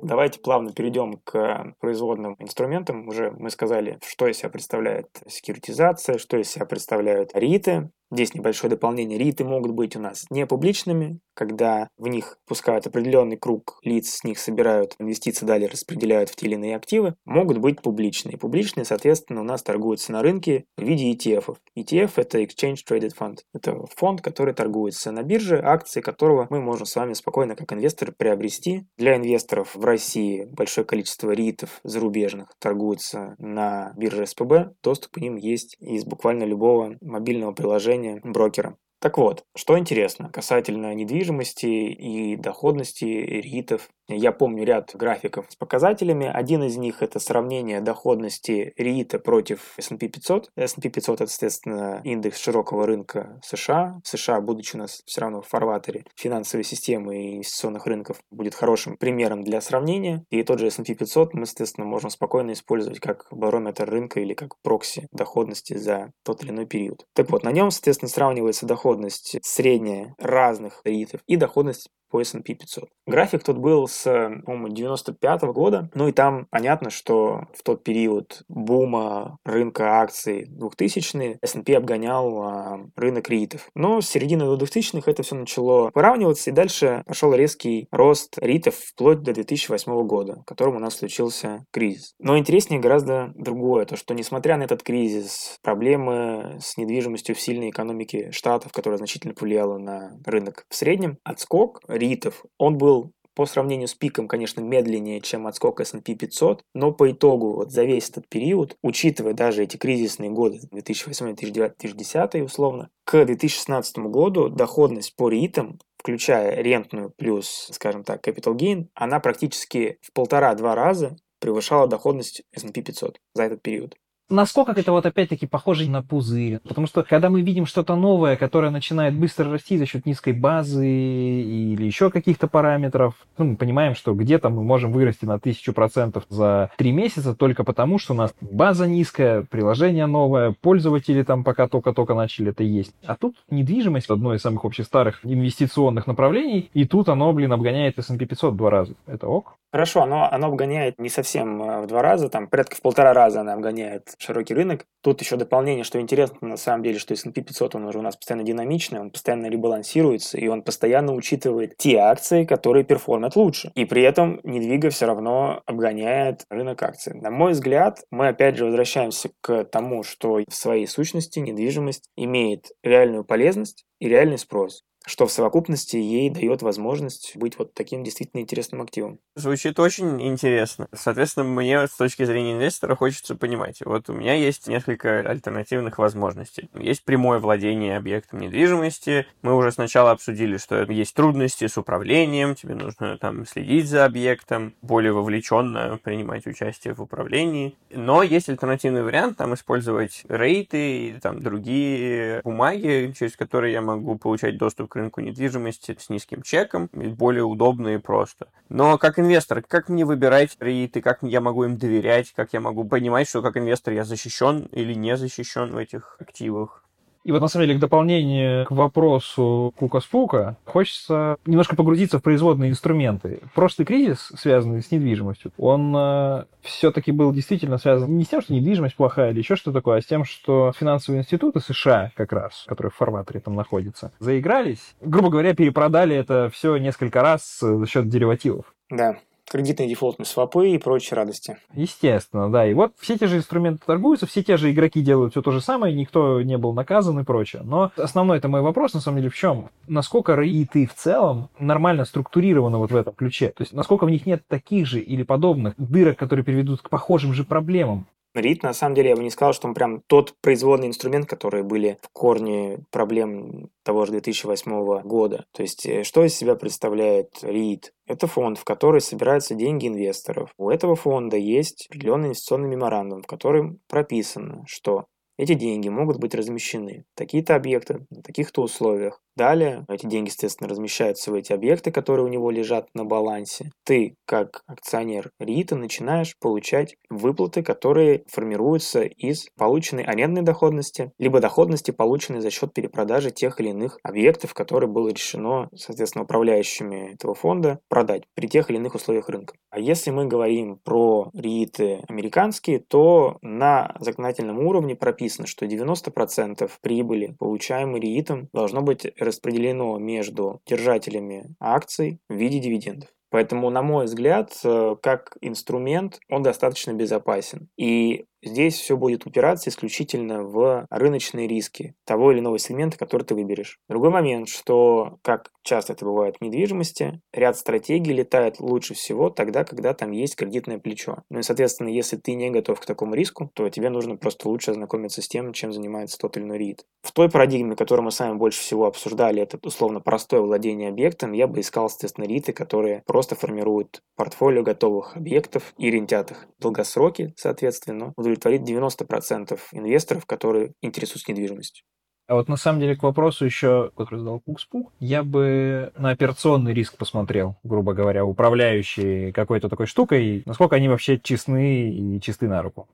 Давайте 0.01 0.39
плавно 0.39 0.73
перейдем 0.73 1.19
к 1.23 1.75
производным 1.79 2.35
инструментам. 2.39 3.07
Уже 3.07 3.31
мы 3.31 3.49
сказали, 3.49 3.99
что 4.05 4.27
из 4.27 4.37
себя 4.37 4.49
представляет 4.49 5.07
секьюритизация, 5.27 6.17
что 6.17 6.37
из 6.37 6.49
себя 6.49 6.65
представляют 6.65 7.31
риты. 7.33 7.91
Здесь 8.13 8.33
небольшое 8.33 8.69
дополнение. 8.69 9.17
РИТы 9.17 9.45
могут 9.45 9.71
быть 9.71 9.95
у 9.95 9.99
нас 9.99 10.25
не 10.29 10.45
публичными, 10.45 11.19
когда 11.33 11.87
в 11.97 12.09
них 12.09 12.37
пускают 12.45 12.85
определенный 12.85 13.37
круг 13.37 13.79
лиц, 13.83 14.09
с 14.09 14.23
них 14.25 14.37
собирают 14.37 14.95
инвестиции, 14.99 15.45
далее 15.45 15.69
распределяют 15.69 16.29
в 16.29 16.35
те 16.35 16.47
или 16.47 16.55
иные 16.55 16.75
активы, 16.75 17.15
могут 17.23 17.59
быть 17.59 17.81
публичные. 17.81 18.37
Публичные, 18.37 18.83
соответственно, 18.83 19.39
у 19.39 19.45
нас 19.45 19.63
торгуются 19.63 20.11
на 20.11 20.21
рынке 20.21 20.65
в 20.77 20.83
виде 20.83 21.09
ETF. 21.13 21.55
ETF– 21.77 22.11
это 22.17 22.41
Exchange 22.41 22.79
Traded 22.85 23.11
Fund. 23.17 23.37
Это 23.53 23.77
фонд, 23.95 24.21
который 24.21 24.53
торгуется 24.53 25.13
на 25.13 25.23
бирже, 25.23 25.61
акции 25.63 26.01
которого 26.01 26.47
мы 26.49 26.59
можем 26.59 26.85
с 26.85 26.95
вами 26.97 27.13
спокойно 27.13 27.55
как 27.55 27.71
инвесторы 27.71 28.11
приобрести. 28.11 28.87
Для 28.97 29.15
инвесторов 29.15 29.73
в 29.73 29.85
России 29.91 30.45
большое 30.45 30.85
количество 30.85 31.31
РИТов 31.31 31.81
зарубежных 31.83 32.55
торгуются 32.59 33.35
на 33.37 33.93
бирже 33.97 34.25
СПБ. 34.25 34.73
Доступ 34.81 35.11
к 35.11 35.17
ним 35.17 35.35
есть 35.35 35.75
из 35.79 36.05
буквально 36.05 36.45
любого 36.45 36.97
мобильного 37.01 37.51
приложения 37.51 38.21
брокера. 38.23 38.77
Так 39.01 39.17
вот, 39.17 39.45
что 39.55 39.79
интересно 39.79 40.29
касательно 40.29 40.93
недвижимости 40.93 41.65
и 41.65 42.35
доходности 42.35 43.05
РИТов. 43.05 43.89
Я 44.07 44.31
помню 44.31 44.63
ряд 44.63 44.91
графиков 44.93 45.45
с 45.49 45.55
показателями. 45.55 46.29
Один 46.31 46.63
из 46.63 46.77
них 46.77 47.01
это 47.01 47.19
сравнение 47.19 47.81
доходности 47.81 48.73
РИТа 48.77 49.17
против 49.17 49.73
S&P 49.77 50.07
500. 50.07 50.51
S&P 50.55 50.89
500 50.89 51.21
это, 51.21 51.31
соответственно, 51.31 52.01
индекс 52.03 52.37
широкого 52.37 52.85
рынка 52.85 53.39
США. 53.43 54.01
США, 54.03 54.39
будучи 54.39 54.75
у 54.75 54.79
нас 54.79 55.01
все 55.05 55.21
равно 55.21 55.41
в 55.41 55.47
фарватере 55.47 56.05
финансовой 56.15 56.63
системы 56.63 57.23
и 57.23 57.35
инвестиционных 57.37 57.87
рынков, 57.87 58.21
будет 58.29 58.53
хорошим 58.53 58.97
примером 58.97 59.43
для 59.43 59.61
сравнения. 59.61 60.25
И 60.29 60.43
тот 60.43 60.59
же 60.59 60.67
S&P 60.67 60.93
500 60.93 61.33
мы, 61.33 61.47
соответственно, 61.47 61.87
можем 61.87 62.11
спокойно 62.11 62.51
использовать 62.51 62.99
как 62.99 63.25
барометр 63.31 63.89
рынка 63.89 64.19
или 64.19 64.35
как 64.35 64.59
прокси 64.61 65.07
доходности 65.11 65.75
за 65.75 66.11
тот 66.23 66.43
или 66.43 66.51
иной 66.51 66.67
период. 66.67 67.07
Так 67.13 67.31
вот, 67.31 67.43
на 67.43 67.51
нем, 67.51 67.71
соответственно, 67.71 68.09
сравнивается 68.09 68.67
доход 68.67 68.90
доходность 68.91 69.37
средняя 69.43 70.15
разных 70.17 70.81
ритов 70.83 71.21
и 71.27 71.37
доходность 71.37 71.89
по 72.11 72.21
S&P 72.21 72.53
500. 72.53 72.89
График 73.07 73.43
тут 73.43 73.57
был 73.57 73.87
с, 73.87 74.03
по-моему, 74.45 74.69
95 74.69 75.43
-го 75.43 75.53
года. 75.53 75.89
Ну 75.93 76.07
и 76.07 76.11
там 76.11 76.47
понятно, 76.51 76.89
что 76.89 77.47
в 77.53 77.63
тот 77.63 77.83
период 77.83 78.43
бума 78.47 79.37
рынка 79.45 79.99
акций 80.01 80.45
2000 80.47 81.39
S&P 81.41 81.75
обгонял 81.75 82.41
а, 82.41 82.79
рынок 82.95 83.29
ритов. 83.29 83.69
Но 83.75 84.01
с 84.01 84.07
середины 84.07 84.43
2000-х 84.43 85.09
это 85.09 85.23
все 85.23 85.35
начало 85.35 85.91
выравниваться, 85.93 86.49
и 86.49 86.53
дальше 86.53 87.03
пошел 87.05 87.33
резкий 87.33 87.87
рост 87.91 88.37
ритов 88.39 88.75
вплоть 88.75 89.21
до 89.23 89.33
2008 89.33 90.07
года, 90.07 90.41
в 90.41 90.45
котором 90.45 90.75
у 90.75 90.79
нас 90.79 90.97
случился 90.97 91.65
кризис. 91.71 92.13
Но 92.19 92.37
интереснее 92.37 92.79
гораздо 92.79 93.31
другое, 93.35 93.85
то 93.85 93.95
что 93.95 94.13
несмотря 94.13 94.57
на 94.57 94.63
этот 94.63 94.83
кризис, 94.83 95.57
проблемы 95.61 96.57
с 96.61 96.77
недвижимостью 96.77 97.35
в 97.35 97.39
сильной 97.41 97.69
экономике 97.69 98.31
штатов, 98.31 98.71
которая 98.71 98.97
значительно 98.97 99.33
повлияла 99.33 99.77
на 99.77 100.19
рынок 100.25 100.65
в 100.69 100.75
среднем, 100.75 101.17
отскок 101.23 101.79
ритов, 102.01 102.43
он 102.57 102.77
был 102.77 103.13
по 103.33 103.45
сравнению 103.45 103.87
с 103.87 103.93
пиком, 103.93 104.27
конечно, 104.27 104.59
медленнее, 104.59 105.21
чем 105.21 105.47
отскок 105.47 105.79
S&P 105.79 106.15
500, 106.15 106.63
но 106.73 106.91
по 106.91 107.09
итогу 107.11 107.53
вот 107.53 107.71
за 107.71 107.85
весь 107.85 108.09
этот 108.09 108.27
период, 108.27 108.75
учитывая 108.83 109.33
даже 109.33 109.63
эти 109.63 109.77
кризисные 109.77 110.29
годы 110.29 110.59
2008, 110.69 111.27
2009, 111.35 111.77
2010 111.79 112.43
условно, 112.43 112.89
к 113.05 113.23
2016 113.23 113.99
году 113.99 114.49
доходность 114.49 115.15
по 115.15 115.29
ритам 115.29 115.79
включая 116.01 116.61
рентную 116.63 117.11
плюс, 117.11 117.69
скажем 117.71 118.03
так, 118.03 118.27
capital 118.27 118.55
gain, 118.57 118.87
она 118.95 119.19
практически 119.19 119.99
в 120.01 120.11
полтора-два 120.13 120.73
раза 120.73 121.15
превышала 121.39 121.87
доходность 121.87 122.41
S&P 122.53 122.81
500 122.81 123.19
за 123.35 123.43
этот 123.43 123.61
период 123.61 123.95
насколько 124.31 124.71
это 124.71 124.91
вот 124.91 125.05
опять-таки 125.05 125.45
похоже 125.45 125.89
на 125.89 126.01
пузырь. 126.01 126.59
Потому 126.67 126.87
что 126.87 127.03
когда 127.03 127.29
мы 127.29 127.41
видим 127.41 127.65
что-то 127.65 127.95
новое, 127.95 128.35
которое 128.35 128.71
начинает 128.71 129.13
быстро 129.15 129.51
расти 129.51 129.77
за 129.77 129.85
счет 129.85 130.05
низкой 130.05 130.33
базы 130.33 130.87
или 130.87 131.83
еще 131.83 132.09
каких-то 132.09 132.47
параметров, 132.47 133.15
ну, 133.37 133.45
мы 133.45 133.55
понимаем, 133.55 133.95
что 133.95 134.13
где-то 134.13 134.49
мы 134.49 134.63
можем 134.63 134.91
вырасти 134.91 135.25
на 135.25 135.39
тысячу 135.39 135.73
процентов 135.73 136.23
за 136.29 136.71
три 136.77 136.91
месяца 136.91 137.35
только 137.35 137.63
потому, 137.63 137.99
что 137.99 138.13
у 138.13 138.17
нас 138.17 138.33
база 138.41 138.87
низкая, 138.87 139.43
приложение 139.43 140.05
новое, 140.05 140.55
пользователи 140.59 141.23
там 141.23 141.43
пока 141.43 141.67
только-только 141.67 142.13
начали 142.13 142.49
это 142.51 142.63
есть. 142.63 142.93
А 143.05 143.15
тут 143.15 143.35
недвижимость 143.49 144.09
одно 144.09 144.33
из 144.33 144.41
самых 144.41 144.65
общих 144.65 144.85
старых 144.85 145.19
инвестиционных 145.23 146.07
направлений, 146.07 146.69
и 146.73 146.85
тут 146.85 147.09
оно, 147.09 147.31
блин, 147.33 147.51
обгоняет 147.51 147.99
S&P 147.99 148.25
500 148.25 148.55
два 148.55 148.69
раза. 148.69 148.93
Это 149.07 149.27
ок? 149.27 149.57
Хорошо, 149.73 150.01
оно, 150.01 150.27
оно 150.29 150.47
обгоняет 150.47 150.99
не 150.99 151.07
совсем 151.07 151.61
э, 151.63 151.81
в 151.81 151.87
два 151.87 152.01
раза, 152.01 152.27
там 152.27 152.47
порядка 152.47 152.75
в 152.75 152.81
полтора 152.81 153.13
раза 153.13 153.39
она 153.39 153.53
обгоняет 153.53 154.15
широкий 154.17 154.53
рынок. 154.53 154.85
Тут 155.01 155.21
еще 155.21 155.37
дополнение, 155.37 155.85
что 155.85 156.01
интересно 156.01 156.35
на 156.41 156.57
самом 156.57 156.83
деле, 156.83 156.99
что 156.99 157.13
S&P 157.13 157.41
500, 157.41 157.75
он 157.75 157.85
уже 157.85 157.99
у 157.99 158.01
нас 158.01 158.17
постоянно 158.17 158.43
динамичный, 158.43 158.99
он 158.99 159.11
постоянно 159.11 159.45
ребалансируется, 159.47 160.37
и 160.37 160.47
он 160.49 160.63
постоянно 160.63 161.13
учитывает 161.13 161.77
те 161.77 161.99
акции, 161.99 162.43
которые 162.43 162.83
перформят 162.83 163.37
лучше. 163.37 163.71
И 163.75 163.85
при 163.85 164.03
этом 164.03 164.41
недвига 164.43 164.89
все 164.89 165.05
равно 165.05 165.61
обгоняет 165.65 166.43
рынок 166.49 166.83
акций. 166.83 167.13
На 167.13 167.31
мой 167.31 167.53
взгляд, 167.53 168.03
мы 168.11 168.27
опять 168.27 168.57
же 168.57 168.65
возвращаемся 168.65 169.29
к 169.39 169.63
тому, 169.63 170.03
что 170.03 170.41
в 170.49 170.53
своей 170.53 170.85
сущности 170.85 171.39
недвижимость 171.39 172.09
имеет 172.17 172.71
реальную 172.83 173.23
полезность 173.23 173.85
и 174.01 174.09
реальный 174.09 174.37
спрос. 174.37 174.83
Что 175.05 175.25
в 175.25 175.31
совокупности 175.31 175.97
ей 175.97 176.29
дает 176.29 176.61
возможность 176.61 177.35
быть 177.35 177.57
вот 177.57 177.73
таким 177.73 178.03
действительно 178.03 178.41
интересным 178.41 178.81
активом. 178.81 179.19
Звучит 179.35 179.79
очень 179.79 180.21
интересно. 180.21 180.87
Соответственно, 180.93 181.45
мне 181.45 181.87
с 181.87 181.95
точки 181.95 182.23
зрения 182.23 182.53
инвестора 182.53 182.95
хочется 182.95 183.35
понимать, 183.35 183.81
вот 183.83 184.09
у 184.09 184.13
меня 184.13 184.33
есть 184.33 184.67
несколько 184.67 185.19
альтернативных 185.19 185.97
возможностей. 185.97 186.69
Есть 186.75 187.03
прямое 187.03 187.39
владение 187.39 187.97
объектом 187.97 188.39
недвижимости. 188.39 189.25
Мы 189.41 189.55
уже 189.55 189.71
сначала 189.71 190.11
обсудили, 190.11 190.57
что 190.57 190.83
есть 190.83 191.15
трудности 191.15 191.67
с 191.67 191.77
управлением, 191.77 192.55
тебе 192.55 192.75
нужно 192.75 193.17
там 193.17 193.45
следить 193.45 193.87
за 193.87 194.05
объектом, 194.05 194.73
более 194.81 195.13
вовлеченно 195.13 195.99
принимать 196.03 196.45
участие 196.45 196.93
в 196.93 197.01
управлении. 197.01 197.75
Но 197.89 198.23
есть 198.23 198.49
альтернативный 198.49 199.03
вариант, 199.03 199.37
там 199.37 199.53
использовать 199.53 200.23
рейты 200.29 201.07
и 201.07 201.13
там 201.19 201.41
другие 201.41 202.41
бумаги, 202.43 203.13
через 203.17 203.35
которые 203.35 203.73
я 203.73 203.81
могу 203.81 204.17
получать 204.17 204.57
доступ 204.57 204.90
к 204.91 204.95
рынку 204.97 205.21
недвижимости 205.21 205.95
с 205.97 206.09
низким 206.09 206.41
чеком, 206.41 206.89
более 206.93 207.43
удобно 207.45 207.89
и 207.89 207.97
просто. 207.97 208.47
Но 208.69 208.97
как 208.97 209.17
инвестор, 209.19 209.61
как 209.61 209.87
мне 209.87 210.03
выбирать 210.05 210.57
рейты, 210.59 211.01
как 211.01 211.19
я 211.23 211.39
могу 211.39 211.63
им 211.63 211.77
доверять, 211.77 212.33
как 212.35 212.51
я 212.53 212.59
могу 212.59 212.83
понимать, 212.83 213.29
что 213.29 213.41
как 213.41 213.55
инвестор 213.55 213.93
я 213.93 214.03
защищен 214.03 214.65
или 214.73 214.93
не 214.93 215.15
защищен 215.15 215.71
в 215.71 215.77
этих 215.77 216.17
активах? 216.19 216.80
И 217.23 217.31
вот 217.31 217.41
на 217.41 217.47
самом 217.47 217.67
деле, 217.67 217.77
к 217.77 217.81
дополнению 217.81 218.65
к 218.65 218.71
вопросу 218.71 219.73
Кука-спука, 219.77 220.57
хочется 220.65 221.37
немножко 221.45 221.75
погрузиться 221.75 222.19
в 222.19 222.23
производные 222.23 222.71
инструменты. 222.71 223.41
Прошлый 223.53 223.85
кризис, 223.85 224.31
связанный 224.37 224.81
с 224.81 224.91
недвижимостью, 224.91 225.51
он 225.57 225.93
э, 225.95 226.45
все-таки 226.61 227.11
был 227.11 227.31
действительно 227.31 227.77
связан 227.77 228.17
не 228.17 228.23
с 228.23 228.29
тем, 228.29 228.41
что 228.41 228.53
недвижимость 228.53 228.95
плохая 228.95 229.31
или 229.31 229.39
еще 229.39 229.55
что 229.55 229.71
такое, 229.71 229.99
а 229.99 230.01
с 230.01 230.05
тем, 230.05 230.25
что 230.25 230.71
финансовые 230.77 231.21
институты 231.21 231.59
США 231.59 232.11
как 232.15 232.33
раз, 232.33 232.65
которые 232.67 232.91
в 232.91 232.95
фарватере 232.95 233.39
там 233.39 233.55
находятся, 233.55 234.11
заигрались, 234.19 234.95
грубо 235.01 235.29
говоря, 235.29 235.53
перепродали 235.53 236.15
это 236.15 236.49
все 236.51 236.77
несколько 236.77 237.21
раз 237.21 237.59
за 237.59 237.85
счет 237.85 238.09
деривативов. 238.09 238.65
Да, 238.89 239.17
кредитные 239.51 239.89
дефолтные 239.89 240.25
свопы 240.25 240.69
и 240.69 240.77
прочие 240.77 241.17
радости. 241.17 241.57
Естественно, 241.73 242.49
да. 242.49 242.65
И 242.65 242.73
вот 242.73 242.93
все 242.99 243.17
те 243.17 243.27
же 243.27 243.37
инструменты 243.37 243.83
торгуются, 243.85 244.25
все 244.25 244.43
те 244.43 244.55
же 244.55 244.71
игроки 244.71 245.01
делают 245.01 245.33
все 245.33 245.41
то 245.41 245.51
же 245.51 245.59
самое, 245.59 245.93
никто 245.93 246.41
не 246.41 246.57
был 246.57 246.73
наказан 246.73 247.19
и 247.19 247.23
прочее. 247.23 247.61
Но 247.65 247.91
основной 247.97 248.37
это 248.37 248.47
мой 248.47 248.61
вопрос, 248.61 248.93
на 248.93 249.01
самом 249.01 249.17
деле, 249.17 249.29
в 249.29 249.35
чем? 249.35 249.69
Насколько 249.87 250.35
рейты 250.35 250.85
в 250.85 250.93
целом 250.93 251.49
нормально 251.59 252.05
структурированы 252.05 252.77
вот 252.77 252.91
в 252.91 252.95
этом 252.95 253.13
ключе? 253.13 253.49
То 253.49 253.63
есть, 253.63 253.73
насколько 253.73 254.05
в 254.05 254.09
них 254.09 254.25
нет 254.25 254.43
таких 254.47 254.87
же 254.87 254.99
или 254.99 255.23
подобных 255.23 255.73
дырок, 255.77 256.17
которые 256.17 256.45
приведут 256.45 256.81
к 256.81 256.89
похожим 256.89 257.33
же 257.33 257.43
проблемам? 257.43 258.07
Рит, 258.33 258.63
на 258.63 258.73
самом 258.73 258.95
деле, 258.95 259.09
я 259.09 259.15
бы 259.15 259.23
не 259.23 259.29
сказал, 259.29 259.53
что 259.53 259.67
он 259.67 259.73
прям 259.73 260.01
тот 260.07 260.35
производный 260.41 260.87
инструмент, 260.87 261.27
который 261.27 261.63
были 261.63 261.97
в 262.01 262.09
корне 262.13 262.79
проблем 262.89 263.69
того 263.83 264.05
же 264.05 264.11
2008 264.13 265.01
года. 265.01 265.45
То 265.51 265.63
есть, 265.63 265.85
э, 265.85 266.03
что 266.03 266.23
из 266.23 266.35
себя 266.35 266.55
представляет 266.55 267.43
РИИТ? 267.43 267.93
Это 268.05 268.27
фонд, 268.27 268.57
в 268.57 268.63
который 268.63 269.01
собираются 269.01 269.53
деньги 269.53 269.87
инвесторов. 269.87 270.53
У 270.57 270.69
этого 270.69 270.95
фонда 270.95 271.35
есть 271.35 271.87
определенный 271.89 272.27
инвестиционный 272.27 272.69
меморандум, 272.69 273.21
в 273.21 273.27
котором 273.27 273.79
прописано, 273.89 274.63
что 274.65 275.05
эти 275.37 275.53
деньги 275.53 275.89
могут 275.89 276.17
быть 276.17 276.35
размещены 276.35 277.03
в 277.13 277.17
такие-то 277.17 277.55
объекты, 277.55 278.05
на 278.11 278.21
таких-то 278.21 278.61
условиях. 278.61 279.21
Далее 279.35 279.85
эти 279.89 280.05
деньги, 280.05 280.29
естественно, 280.29 280.69
размещаются 280.69 281.31
в 281.31 281.35
эти 281.35 281.53
объекты, 281.53 281.91
которые 281.91 282.25
у 282.25 282.29
него 282.29 282.51
лежат 282.51 282.87
на 282.93 283.05
балансе. 283.05 283.71
Ты, 283.85 284.15
как 284.25 284.63
акционер 284.67 285.31
РИИТа, 285.39 285.75
начинаешь 285.75 286.35
получать 286.39 286.95
выплаты, 287.09 287.63
которые 287.63 288.23
формируются 288.27 289.03
из 289.03 289.47
полученной 289.57 290.03
арендной 290.03 290.41
доходности, 290.41 291.11
либо 291.17 291.39
доходности, 291.39 291.91
полученной 291.91 292.41
за 292.41 292.51
счет 292.51 292.73
перепродажи 292.73 293.31
тех 293.31 293.59
или 293.59 293.69
иных 293.69 293.97
объектов, 294.03 294.53
которые 294.53 294.89
было 294.89 295.09
решено, 295.09 295.69
соответственно, 295.75 296.25
управляющими 296.25 297.13
этого 297.13 297.33
фонда 297.33 297.79
продать 297.87 298.23
при 298.35 298.47
тех 298.47 298.69
или 298.69 298.77
иных 298.77 298.95
условиях 298.95 299.29
рынка. 299.29 299.53
А 299.69 299.79
если 299.79 300.11
мы 300.11 300.25
говорим 300.25 300.79
про 300.83 301.29
РИИТы 301.33 302.03
американские, 302.07 302.79
то 302.79 303.37
на 303.41 303.95
законодательном 303.99 304.59
уровне 304.59 304.95
прописано, 304.95 305.47
что 305.47 305.65
90% 305.65 306.69
прибыли, 306.81 307.35
получаемой 307.39 308.01
РИИТом, 308.01 308.49
должно 308.53 308.81
быть 308.81 309.05
распределено 309.21 309.97
между 309.97 310.61
держателями 310.65 311.55
акций 311.59 312.19
в 312.29 312.33
виде 312.35 312.59
дивидендов. 312.59 313.09
Поэтому, 313.31 313.69
на 313.69 313.81
мой 313.81 314.05
взгляд, 314.05 314.51
э, 314.63 314.95
как 315.01 315.37
инструмент 315.39 316.19
он 316.29 316.43
достаточно 316.43 316.91
безопасен. 316.91 317.69
И 317.77 318.25
Здесь 318.43 318.75
все 318.75 318.97
будет 318.97 319.25
упираться 319.25 319.69
исключительно 319.69 320.43
в 320.43 320.87
рыночные 320.89 321.47
риски 321.47 321.93
того 322.05 322.31
или 322.31 322.39
иного 322.39 322.57
сегмента, 322.57 322.97
который 322.97 323.23
ты 323.23 323.35
выберешь. 323.35 323.79
Другой 323.87 324.09
момент, 324.09 324.49
что, 324.49 325.19
как 325.21 325.51
часто 325.63 325.93
это 325.93 326.05
бывает 326.05 326.37
в 326.37 326.43
недвижимости, 326.43 327.21
ряд 327.33 327.57
стратегий 327.57 328.13
летает 328.13 328.59
лучше 328.59 328.95
всего 328.95 329.29
тогда, 329.29 329.63
когда 329.63 329.93
там 329.93 330.11
есть 330.11 330.35
кредитное 330.35 330.79
плечо. 330.79 331.23
Ну 331.29 331.39
и, 331.39 331.43
соответственно, 331.43 331.89
если 331.89 332.17
ты 332.17 332.33
не 332.33 332.49
готов 332.49 332.79
к 332.79 332.85
такому 332.85 333.13
риску, 333.13 333.51
то 333.53 333.69
тебе 333.69 333.89
нужно 333.89 334.17
просто 334.17 334.49
лучше 334.49 334.71
ознакомиться 334.71 335.21
с 335.21 335.27
тем, 335.27 335.53
чем 335.53 335.71
занимается 335.71 336.17
тот 336.17 336.37
или 336.37 336.43
иной 336.43 336.57
REIT. 336.57 336.79
В 337.03 337.11
той 337.11 337.29
парадигме, 337.29 337.75
которую 337.75 338.05
мы 338.05 338.11
с 338.11 338.19
вами 338.19 338.37
больше 338.37 338.59
всего 338.59 338.85
обсуждали, 338.85 339.41
это 339.41 339.59
условно 339.63 339.99
простое 340.01 340.41
владение 340.41 340.89
объектом, 340.89 341.31
я 341.33 341.47
бы 341.47 341.59
искал, 341.59 341.87
естественно, 341.87 342.25
риты, 342.25 342.53
которые 342.53 343.03
просто 343.05 343.35
формируют 343.35 344.01
портфолио 344.15 344.63
готовых 344.63 345.15
объектов 345.15 345.73
и 345.77 345.89
рентят 345.89 346.31
их 346.31 346.47
долгосроки, 346.59 347.33
соответственно, 347.37 348.13
удовлетворит 348.31 348.61
90% 348.61 349.59
инвесторов, 349.73 350.25
которые 350.25 350.73
интересуются 350.81 351.31
недвижимостью. 351.31 351.83
А 352.27 352.35
вот 352.35 352.47
на 352.47 352.55
самом 352.55 352.79
деле 352.79 352.95
к 352.95 353.03
вопросу 353.03 353.43
еще, 353.43 353.91
который 353.97 354.19
задал 354.19 354.39
Пукспук, 354.39 354.93
я 354.99 355.21
бы 355.21 355.91
на 355.97 356.11
операционный 356.11 356.73
риск 356.73 356.95
посмотрел, 356.97 357.57
грубо 357.63 357.93
говоря, 357.93 358.23
управляющие 358.23 359.33
какой-то 359.33 359.67
такой 359.67 359.85
штукой, 359.85 360.43
насколько 360.45 360.77
они 360.77 360.87
вообще 360.87 361.19
честны 361.19 361.91
и 361.91 362.21
чисты 362.21 362.47
на 362.47 362.61
руку. 362.61 362.87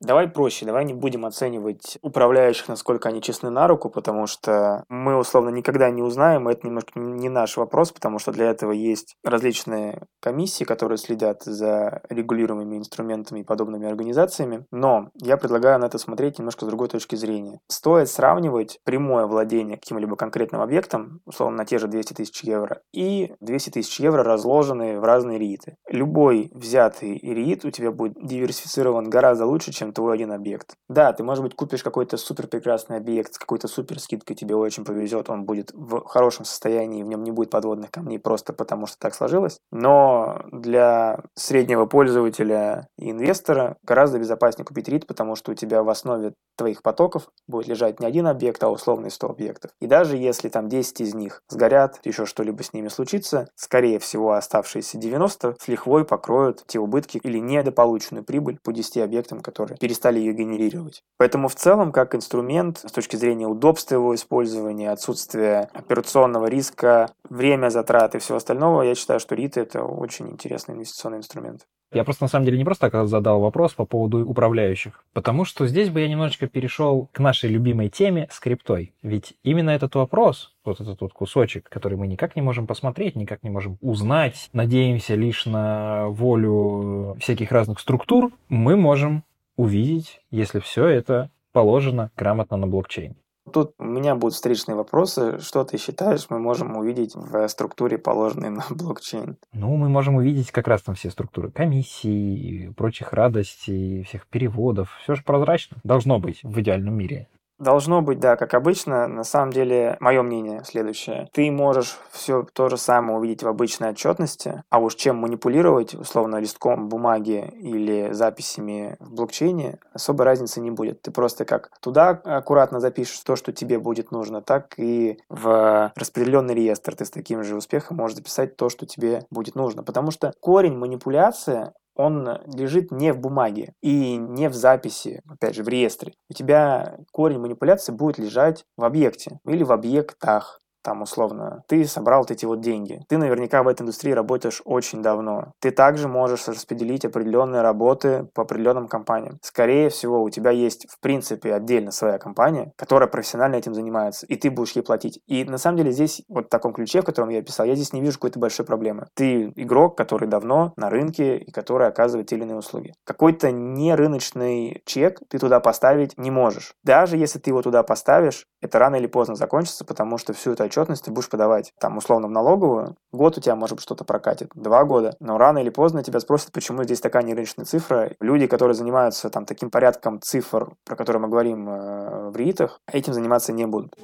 Давай 0.00 0.28
проще, 0.28 0.66
давай 0.66 0.84
не 0.84 0.94
будем 0.94 1.24
оценивать 1.24 1.98
управляющих, 2.02 2.68
насколько 2.68 3.08
они 3.08 3.22
честны 3.22 3.50
на 3.50 3.66
руку, 3.66 3.90
потому 3.90 4.26
что 4.26 4.84
мы, 4.88 5.16
условно, 5.16 5.50
никогда 5.50 5.90
не 5.90 6.02
узнаем, 6.02 6.48
это 6.48 6.66
немножко 6.66 6.98
не 6.98 7.28
наш 7.28 7.56
вопрос, 7.56 7.92
потому 7.92 8.18
что 8.18 8.32
для 8.32 8.50
этого 8.50 8.72
есть 8.72 9.16
различные 9.24 10.06
комиссии, 10.20 10.64
которые 10.64 10.98
следят 10.98 11.42
за 11.44 12.02
регулируемыми 12.08 12.76
инструментами 12.76 13.40
и 13.40 13.44
подобными 13.44 13.86
организациями, 13.86 14.66
но 14.70 15.10
я 15.14 15.36
предлагаю 15.36 15.78
на 15.78 15.86
это 15.86 15.98
смотреть 15.98 16.38
немножко 16.38 16.64
с 16.64 16.68
другой 16.68 16.88
точки 16.88 17.16
зрения. 17.16 17.60
Стоит 17.68 18.08
сравнивать 18.10 18.78
прямое 18.84 19.26
владение 19.26 19.76
каким-либо 19.76 20.16
конкретным 20.16 20.60
объектом, 20.60 21.20
условно, 21.24 21.58
на 21.58 21.64
те 21.64 21.78
же 21.78 21.88
200 21.88 22.14
тысяч 22.14 22.42
евро, 22.42 22.80
и 22.92 23.34
200 23.40 23.70
тысяч 23.70 24.00
евро, 24.00 24.22
разложенные 24.22 24.98
в 24.98 25.04
разные 25.04 25.38
рииты. 25.38 25.76
Любой 25.88 26.50
взятый 26.52 27.18
риит 27.18 27.64
у 27.64 27.70
тебя 27.70 27.92
будет 27.92 28.14
диверсифицирован 28.20 29.08
гораздо 29.08 29.46
лучше, 29.46 29.72
чем 29.72 29.83
твой 29.92 30.14
один 30.14 30.32
объект. 30.32 30.74
Да, 30.88 31.12
ты, 31.12 31.22
может 31.22 31.42
быть, 31.42 31.54
купишь 31.54 31.82
какой-то 31.82 32.16
супер 32.16 32.46
прекрасный 32.46 32.96
объект 32.96 33.34
с 33.34 33.38
какой-то 33.38 33.68
супер 33.68 34.00
скидкой, 34.00 34.36
тебе 34.36 34.54
очень 34.54 34.84
повезет, 34.84 35.30
он 35.30 35.44
будет 35.44 35.70
в 35.72 36.04
хорошем 36.06 36.44
состоянии, 36.44 37.02
в 37.02 37.06
нем 37.06 37.22
не 37.22 37.30
будет 37.30 37.50
подводных 37.50 37.90
камней 37.90 38.18
просто 38.18 38.52
потому, 38.52 38.86
что 38.86 38.98
так 38.98 39.14
сложилось. 39.14 39.58
Но 39.70 40.42
для 40.52 41.20
среднего 41.34 41.86
пользователя 41.86 42.88
и 42.98 43.10
инвестора 43.10 43.76
гораздо 43.82 44.18
безопаснее 44.18 44.64
купить 44.64 44.88
REIT, 44.88 45.06
потому 45.06 45.36
что 45.36 45.52
у 45.52 45.54
тебя 45.54 45.82
в 45.82 45.88
основе 45.88 46.34
твоих 46.56 46.82
потоков 46.82 47.28
будет 47.48 47.66
лежать 47.66 48.00
не 48.00 48.06
один 48.06 48.26
объект, 48.26 48.62
а 48.62 48.70
условные 48.70 49.10
100 49.10 49.28
объектов. 49.28 49.70
И 49.80 49.86
даже 49.86 50.16
если 50.16 50.48
там 50.48 50.68
10 50.68 51.00
из 51.00 51.14
них 51.14 51.42
сгорят, 51.48 52.00
еще 52.04 52.26
что-либо 52.26 52.62
с 52.62 52.72
ними 52.72 52.88
случится, 52.88 53.48
скорее 53.54 53.98
всего 53.98 54.32
оставшиеся 54.32 54.98
90 54.98 55.56
с 55.60 55.68
лихвой 55.68 56.04
покроют 56.04 56.64
те 56.66 56.78
убытки 56.78 57.18
или 57.22 57.38
недополученную 57.38 58.24
прибыль 58.24 58.58
по 58.62 58.72
10 58.72 58.98
объектам, 58.98 59.40
которые 59.40 59.73
перестали 59.80 60.18
ее 60.18 60.32
генерировать. 60.32 61.02
Поэтому 61.18 61.48
в 61.48 61.54
целом, 61.54 61.92
как 61.92 62.14
инструмент, 62.14 62.78
с 62.78 62.92
точки 62.92 63.16
зрения 63.16 63.46
удобства 63.46 63.94
его 63.94 64.14
использования, 64.14 64.90
отсутствия 64.90 65.68
операционного 65.72 66.46
риска, 66.46 67.10
время 67.28 67.70
затрат 67.70 68.14
и 68.14 68.18
всего 68.18 68.38
остального, 68.38 68.82
я 68.82 68.94
считаю, 68.94 69.20
что 69.20 69.34
REIT 69.34 69.60
это 69.60 69.82
очень 69.82 70.28
интересный 70.28 70.74
инвестиционный 70.74 71.18
инструмент. 71.18 71.66
Я 71.94 72.02
просто 72.02 72.24
на 72.24 72.28
самом 72.28 72.44
деле 72.44 72.58
не 72.58 72.64
просто 72.64 72.90
так 72.90 73.06
задал 73.06 73.40
вопрос 73.40 73.72
по 73.72 73.86
поводу 73.86 74.28
управляющих, 74.28 75.04
потому 75.12 75.44
что 75.44 75.66
здесь 75.66 75.90
бы 75.90 76.00
я 76.00 76.08
немножечко 76.08 76.48
перешел 76.48 77.08
к 77.12 77.20
нашей 77.20 77.50
любимой 77.50 77.88
теме 77.88 78.26
скриптой. 78.32 78.92
Ведь 79.02 79.34
именно 79.44 79.70
этот 79.70 79.94
вопрос, 79.94 80.54
вот 80.64 80.80
этот 80.80 81.00
вот 81.00 81.12
кусочек, 81.12 81.68
который 81.68 81.96
мы 81.96 82.08
никак 82.08 82.34
не 82.34 82.42
можем 82.42 82.66
посмотреть, 82.66 83.14
никак 83.14 83.44
не 83.44 83.50
можем 83.50 83.78
узнать, 83.80 84.50
надеемся 84.52 85.14
лишь 85.14 85.46
на 85.46 86.08
волю 86.08 87.16
всяких 87.20 87.52
разных 87.52 87.78
структур, 87.78 88.32
мы 88.48 88.76
можем 88.76 89.22
увидеть, 89.56 90.20
если 90.30 90.60
все 90.60 90.86
это 90.86 91.30
положено 91.52 92.10
грамотно 92.16 92.56
на 92.56 92.66
блокчейн. 92.66 93.16
Тут 93.52 93.74
у 93.78 93.84
меня 93.84 94.14
будут 94.14 94.34
встречные 94.34 94.74
вопросы. 94.74 95.38
Что 95.38 95.64
ты 95.64 95.76
считаешь, 95.76 96.26
мы 96.30 96.38
можем 96.38 96.76
увидеть 96.76 97.14
в 97.14 97.46
структуре, 97.48 97.98
положенной 97.98 98.50
на 98.50 98.64
блокчейн? 98.70 99.36
Ну, 99.52 99.76
мы 99.76 99.88
можем 99.88 100.16
увидеть 100.16 100.50
как 100.50 100.66
раз 100.66 100.82
там 100.82 100.94
все 100.94 101.10
структуры 101.10 101.50
комиссий, 101.50 102.72
прочих 102.76 103.12
радостей, 103.12 104.02
всех 104.04 104.26
переводов. 104.26 104.90
Все 105.02 105.14
же 105.14 105.22
прозрачно. 105.22 105.76
Должно 105.84 106.18
быть 106.18 106.40
в 106.42 106.58
идеальном 106.60 106.94
мире. 106.94 107.28
Должно 107.64 108.02
быть, 108.02 108.20
да, 108.20 108.36
как 108.36 108.52
обычно. 108.52 109.08
На 109.08 109.24
самом 109.24 109.50
деле, 109.50 109.96
мое 109.98 110.20
мнение 110.20 110.62
следующее. 110.64 111.30
Ты 111.32 111.50
можешь 111.50 111.98
все 112.10 112.46
то 112.52 112.68
же 112.68 112.76
самое 112.76 113.16
увидеть 113.16 113.42
в 113.42 113.48
обычной 113.48 113.88
отчетности, 113.88 114.62
а 114.68 114.80
уж 114.80 114.96
чем 114.96 115.16
манипулировать, 115.16 115.94
условно, 115.94 116.36
листком 116.36 116.90
бумаги 116.90 117.50
или 117.58 118.12
записями 118.12 118.98
в 119.00 119.14
блокчейне, 119.14 119.78
особой 119.94 120.26
разницы 120.26 120.60
не 120.60 120.70
будет. 120.70 121.00
Ты 121.00 121.10
просто 121.10 121.46
как 121.46 121.70
туда 121.80 122.10
аккуратно 122.10 122.80
запишешь 122.80 123.20
то, 123.20 123.34
что 123.34 123.50
тебе 123.50 123.78
будет 123.78 124.10
нужно, 124.10 124.42
так 124.42 124.74
и 124.76 125.18
в 125.30 125.90
распределенный 125.96 126.54
реестр 126.54 126.94
ты 126.94 127.06
с 127.06 127.10
таким 127.10 127.42
же 127.42 127.56
успехом 127.56 127.96
можешь 127.96 128.18
записать 128.18 128.58
то, 128.58 128.68
что 128.68 128.84
тебе 128.84 129.24
будет 129.30 129.54
нужно. 129.54 129.82
Потому 129.82 130.10
что 130.10 130.34
корень 130.38 130.76
манипуляции 130.76 131.72
он 131.94 132.40
лежит 132.46 132.90
не 132.90 133.12
в 133.12 133.18
бумаге 133.18 133.74
и 133.80 134.16
не 134.16 134.48
в 134.48 134.54
записи, 134.54 135.22
опять 135.28 135.54
же, 135.54 135.62
в 135.62 135.68
реестре. 135.68 136.14
У 136.28 136.34
тебя 136.34 136.98
корень 137.12 137.38
манипуляции 137.38 137.92
будет 137.92 138.18
лежать 138.18 138.64
в 138.76 138.84
объекте 138.84 139.38
или 139.46 139.62
в 139.62 139.72
объектах 139.72 140.60
там 140.84 141.02
условно, 141.02 141.64
ты 141.66 141.84
собрал 141.86 142.26
эти 142.28 142.44
вот 142.44 142.60
деньги. 142.60 143.00
Ты 143.08 143.18
наверняка 143.18 143.62
в 143.62 143.68
этой 143.68 143.82
индустрии 143.82 144.12
работаешь 144.12 144.62
очень 144.64 145.02
давно. 145.02 145.52
Ты 145.58 145.70
также 145.70 146.08
можешь 146.08 146.46
распределить 146.46 147.04
определенные 147.04 147.62
работы 147.62 148.28
по 148.34 148.42
определенным 148.42 148.86
компаниям. 148.86 149.38
Скорее 149.42 149.88
всего, 149.88 150.22
у 150.22 150.30
тебя 150.30 150.50
есть, 150.50 150.86
в 150.88 151.00
принципе, 151.00 151.54
отдельно 151.54 151.90
своя 151.90 152.18
компания, 152.18 152.72
которая 152.76 153.08
профессионально 153.08 153.56
этим 153.56 153.74
занимается, 153.74 154.26
и 154.26 154.36
ты 154.36 154.50
будешь 154.50 154.72
ей 154.72 154.82
платить. 154.82 155.20
И 155.26 155.44
на 155.44 155.58
самом 155.58 155.78
деле 155.78 155.90
здесь, 155.90 156.22
вот 156.28 156.46
в 156.46 156.48
таком 156.50 156.72
ключе, 156.72 157.00
в 157.00 157.04
котором 157.04 157.30
я 157.30 157.42
писал, 157.42 157.66
я 157.66 157.74
здесь 157.74 157.92
не 157.92 158.02
вижу 158.02 158.14
какой-то 158.14 158.38
большой 158.38 158.66
проблемы. 158.66 159.06
Ты 159.14 159.52
игрок, 159.56 159.96
который 159.96 160.28
давно 160.28 160.74
на 160.76 160.90
рынке 160.90 161.38
и 161.38 161.50
который 161.50 161.88
оказывает 161.88 162.28
те 162.28 162.36
или 162.36 162.42
иные 162.42 162.58
услуги. 162.58 162.92
Какой-то 163.04 163.50
нерыночный 163.50 164.82
чек 164.84 165.20
ты 165.28 165.38
туда 165.38 165.60
поставить 165.60 166.18
не 166.18 166.30
можешь. 166.30 166.74
Даже 166.82 167.16
если 167.16 167.38
ты 167.38 167.50
его 167.50 167.62
туда 167.62 167.82
поставишь, 167.82 168.46
это 168.60 168.78
рано 168.78 168.96
или 168.96 169.06
поздно 169.06 169.34
закончится, 169.34 169.84
потому 169.84 170.18
что 170.18 170.32
всю 170.32 170.52
эту 170.52 170.64
отчетность 170.74 171.04
ты 171.04 171.10
будешь 171.10 171.28
подавать 171.28 171.72
там 171.78 171.96
условно 171.96 172.28
в 172.28 172.30
налоговую, 172.30 172.96
год 173.12 173.38
у 173.38 173.40
тебя 173.40 173.54
может 173.54 173.76
быть 173.76 173.84
что-то 173.84 174.04
прокатит, 174.04 174.50
два 174.54 174.84
года, 174.84 175.16
но 175.20 175.38
рано 175.38 175.58
или 175.58 175.70
поздно 175.70 176.02
тебя 176.02 176.20
спросят, 176.20 176.52
почему 176.52 176.84
здесь 176.84 177.00
такая 177.00 177.22
нерыночная 177.22 177.64
цифра. 177.64 178.12
Люди, 178.20 178.46
которые 178.46 178.74
занимаются 178.74 179.30
там 179.30 179.46
таким 179.46 179.70
порядком 179.70 180.20
цифр, 180.20 180.72
про 180.84 180.96
которые 180.96 181.22
мы 181.22 181.28
говорим 181.28 181.68
э, 181.68 182.30
в 182.30 182.36
РИИТах, 182.36 182.80
этим 182.90 183.12
заниматься 183.14 183.52
не 183.52 183.66
будут. 183.66 183.94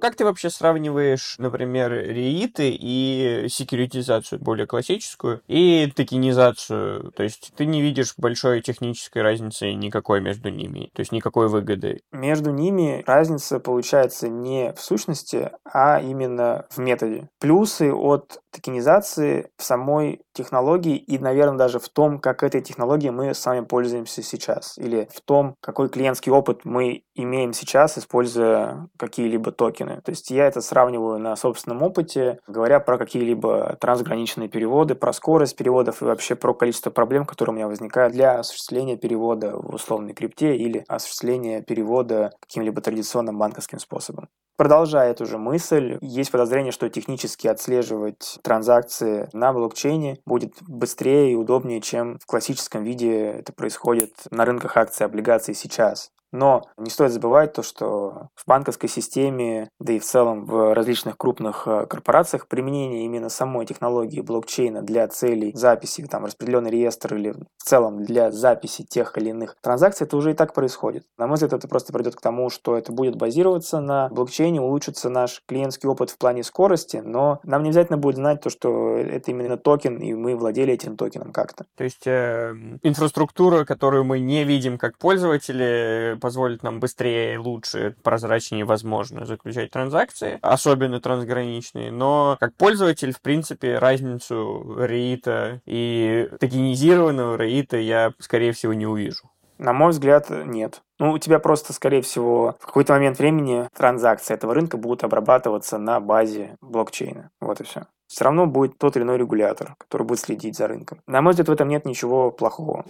Как 0.00 0.16
ты 0.16 0.24
вообще 0.24 0.48
сравниваешь, 0.48 1.34
например, 1.38 1.92
реиты 1.92 2.70
и 2.70 3.46
секьюритизацию 3.48 4.40
более 4.40 4.66
классическую 4.66 5.42
и 5.46 5.92
токенизацию? 5.94 7.12
То 7.12 7.22
есть 7.22 7.52
ты 7.56 7.66
не 7.66 7.82
видишь 7.82 8.14
большой 8.16 8.62
технической 8.62 9.22
разницы 9.22 9.72
никакой 9.74 10.20
между 10.20 10.48
ними, 10.48 10.90
то 10.94 11.00
есть 11.00 11.12
никакой 11.12 11.48
выгоды? 11.48 12.00
Между 12.12 12.50
ними 12.50 13.04
разница 13.06 13.60
получается 13.60 14.28
не 14.28 14.72
в 14.72 14.80
сущности, 14.80 15.50
а 15.64 16.00
именно 16.00 16.66
в 16.70 16.78
методе. 16.78 17.28
Плюсы 17.38 17.92
от 17.92 18.40
токенизации 18.50 19.50
в 19.56 19.62
самой 19.62 20.22
технологии 20.32 20.96
и, 20.96 21.18
наверное, 21.18 21.58
даже 21.58 21.78
в 21.78 21.88
том, 21.88 22.18
как 22.18 22.42
этой 22.42 22.62
технологией 22.62 23.12
мы 23.12 23.34
с 23.34 23.44
вами 23.44 23.64
пользуемся 23.64 24.22
сейчас, 24.22 24.78
или 24.78 25.08
в 25.12 25.20
том, 25.20 25.54
какой 25.60 25.88
клиентский 25.88 26.32
опыт 26.32 26.64
мы 26.64 27.02
имеем 27.14 27.52
сейчас, 27.52 27.98
используя 27.98 28.88
какие-либо 28.96 29.52
токены. 29.52 29.89
То 30.04 30.10
есть 30.10 30.30
я 30.30 30.46
это 30.46 30.60
сравниваю 30.60 31.18
на 31.18 31.36
собственном 31.36 31.82
опыте, 31.82 32.38
говоря 32.46 32.80
про 32.80 32.98
какие-либо 32.98 33.76
трансграничные 33.80 34.48
переводы, 34.48 34.94
про 34.94 35.12
скорость 35.12 35.56
переводов 35.56 36.02
и 36.02 36.04
вообще 36.04 36.34
про 36.34 36.54
количество 36.54 36.90
проблем, 36.90 37.24
которые 37.24 37.54
у 37.54 37.56
меня 37.56 37.68
возникают 37.68 38.12
для 38.12 38.38
осуществления 38.38 38.96
перевода 38.96 39.56
в 39.56 39.74
условной 39.74 40.14
крипте 40.14 40.56
или 40.56 40.84
осуществления 40.88 41.62
перевода 41.62 42.32
каким-либо 42.40 42.80
традиционным 42.80 43.38
банковским 43.38 43.78
способом. 43.78 44.28
Продолжая 44.60 45.12
эту 45.12 45.24
же 45.24 45.38
мысль, 45.38 45.96
есть 46.02 46.30
подозрение, 46.30 46.70
что 46.70 46.90
технически 46.90 47.46
отслеживать 47.46 48.38
транзакции 48.42 49.26
на 49.32 49.54
блокчейне 49.54 50.18
будет 50.26 50.52
быстрее 50.68 51.32
и 51.32 51.34
удобнее, 51.34 51.80
чем 51.80 52.18
в 52.18 52.26
классическом 52.26 52.84
виде 52.84 53.22
это 53.22 53.54
происходит 53.54 54.12
на 54.30 54.44
рынках 54.44 54.76
акций 54.76 55.04
и 55.04 55.06
облигаций 55.06 55.54
сейчас. 55.54 56.10
Но 56.32 56.62
не 56.76 56.90
стоит 56.90 57.12
забывать 57.12 57.52
то, 57.52 57.62
что 57.62 58.28
в 58.34 58.46
банковской 58.46 58.88
системе, 58.88 59.68
да 59.78 59.92
и 59.92 59.98
в 59.98 60.04
целом 60.04 60.44
в 60.44 60.74
различных 60.74 61.16
крупных 61.16 61.66
э, 61.66 61.86
корпорациях 61.86 62.46
применение 62.46 63.04
именно 63.04 63.28
самой 63.28 63.66
технологии 63.66 64.20
блокчейна 64.20 64.82
для 64.82 65.06
целей 65.08 65.52
записи, 65.54 66.06
там, 66.06 66.24
распределенный 66.24 66.70
реестр 66.70 67.14
или 67.14 67.32
в 67.32 67.64
целом 67.64 68.04
для 68.04 68.30
записи 68.30 68.84
тех 68.84 69.16
или 69.18 69.30
иных 69.30 69.56
транзакций, 69.60 70.06
это 70.06 70.16
уже 70.16 70.32
и 70.32 70.34
так 70.34 70.54
происходит. 70.54 71.04
На 71.18 71.26
мой 71.26 71.34
взгляд, 71.34 71.52
это 71.52 71.68
просто 71.68 71.92
придет 71.92 72.14
к 72.14 72.20
тому, 72.20 72.50
что 72.50 72.76
это 72.76 72.92
будет 72.92 73.16
базироваться 73.16 73.80
на 73.80 74.08
блокчейне, 74.08 74.60
улучшится 74.60 75.08
наш 75.10 75.42
клиентский 75.46 75.88
опыт 75.88 76.10
в 76.10 76.18
плане 76.18 76.42
скорости, 76.42 77.02
но 77.04 77.40
нам 77.44 77.62
не 77.62 77.70
обязательно 77.70 77.98
будет 77.98 78.16
знать 78.16 78.40
то, 78.40 78.50
что 78.50 78.96
это 78.96 79.30
именно 79.30 79.56
токен, 79.56 79.98
и 79.98 80.14
мы 80.14 80.36
владели 80.36 80.72
этим 80.72 80.96
токеном 80.96 81.32
как-то. 81.32 81.66
То 81.76 81.84
есть 81.84 82.06
э, 82.06 82.54
инфраструктура, 82.82 83.64
которую 83.64 84.04
мы 84.04 84.20
не 84.20 84.44
видим 84.44 84.78
как 84.78 84.98
пользователи, 84.98 86.18
позволит 86.20 86.62
нам 86.62 86.78
быстрее, 86.80 87.38
лучше, 87.38 87.96
прозрачнее, 88.02 88.64
возможно, 88.64 89.24
заключать 89.24 89.70
транзакции, 89.70 90.38
особенно 90.42 91.00
трансграничные. 91.00 91.90
Но 91.90 92.36
как 92.38 92.54
пользователь, 92.54 93.12
в 93.12 93.20
принципе, 93.20 93.78
разницу 93.78 94.76
рейта 94.78 95.60
и 95.66 96.28
токенизированного 96.38 97.36
рейта 97.36 97.78
я, 97.78 98.12
скорее 98.18 98.52
всего, 98.52 98.74
не 98.74 98.86
увижу. 98.86 99.30
На 99.60 99.74
мой 99.74 99.90
взгляд, 99.90 100.30
нет. 100.30 100.80
Ну, 100.98 101.12
у 101.12 101.18
тебя 101.18 101.38
просто, 101.38 101.74
скорее 101.74 102.00
всего, 102.00 102.56
в 102.60 102.66
какой-то 102.66 102.94
момент 102.94 103.18
времени 103.18 103.68
транзакции 103.76 104.32
этого 104.32 104.54
рынка 104.54 104.78
будут 104.78 105.04
обрабатываться 105.04 105.76
на 105.76 106.00
базе 106.00 106.56
блокчейна. 106.62 107.30
Вот 107.40 107.60
и 107.60 107.64
все. 107.64 107.82
Все 108.06 108.24
равно 108.24 108.46
будет 108.46 108.78
тот 108.78 108.96
или 108.96 109.04
иной 109.04 109.18
регулятор, 109.18 109.74
который 109.76 110.06
будет 110.06 110.20
следить 110.20 110.56
за 110.56 110.66
рынком. 110.66 111.02
На 111.06 111.20
мой 111.20 111.32
взгляд, 111.32 111.48
в 111.48 111.52
этом 111.52 111.68
нет 111.68 111.84
ничего 111.84 112.30
плохого. 112.30 112.86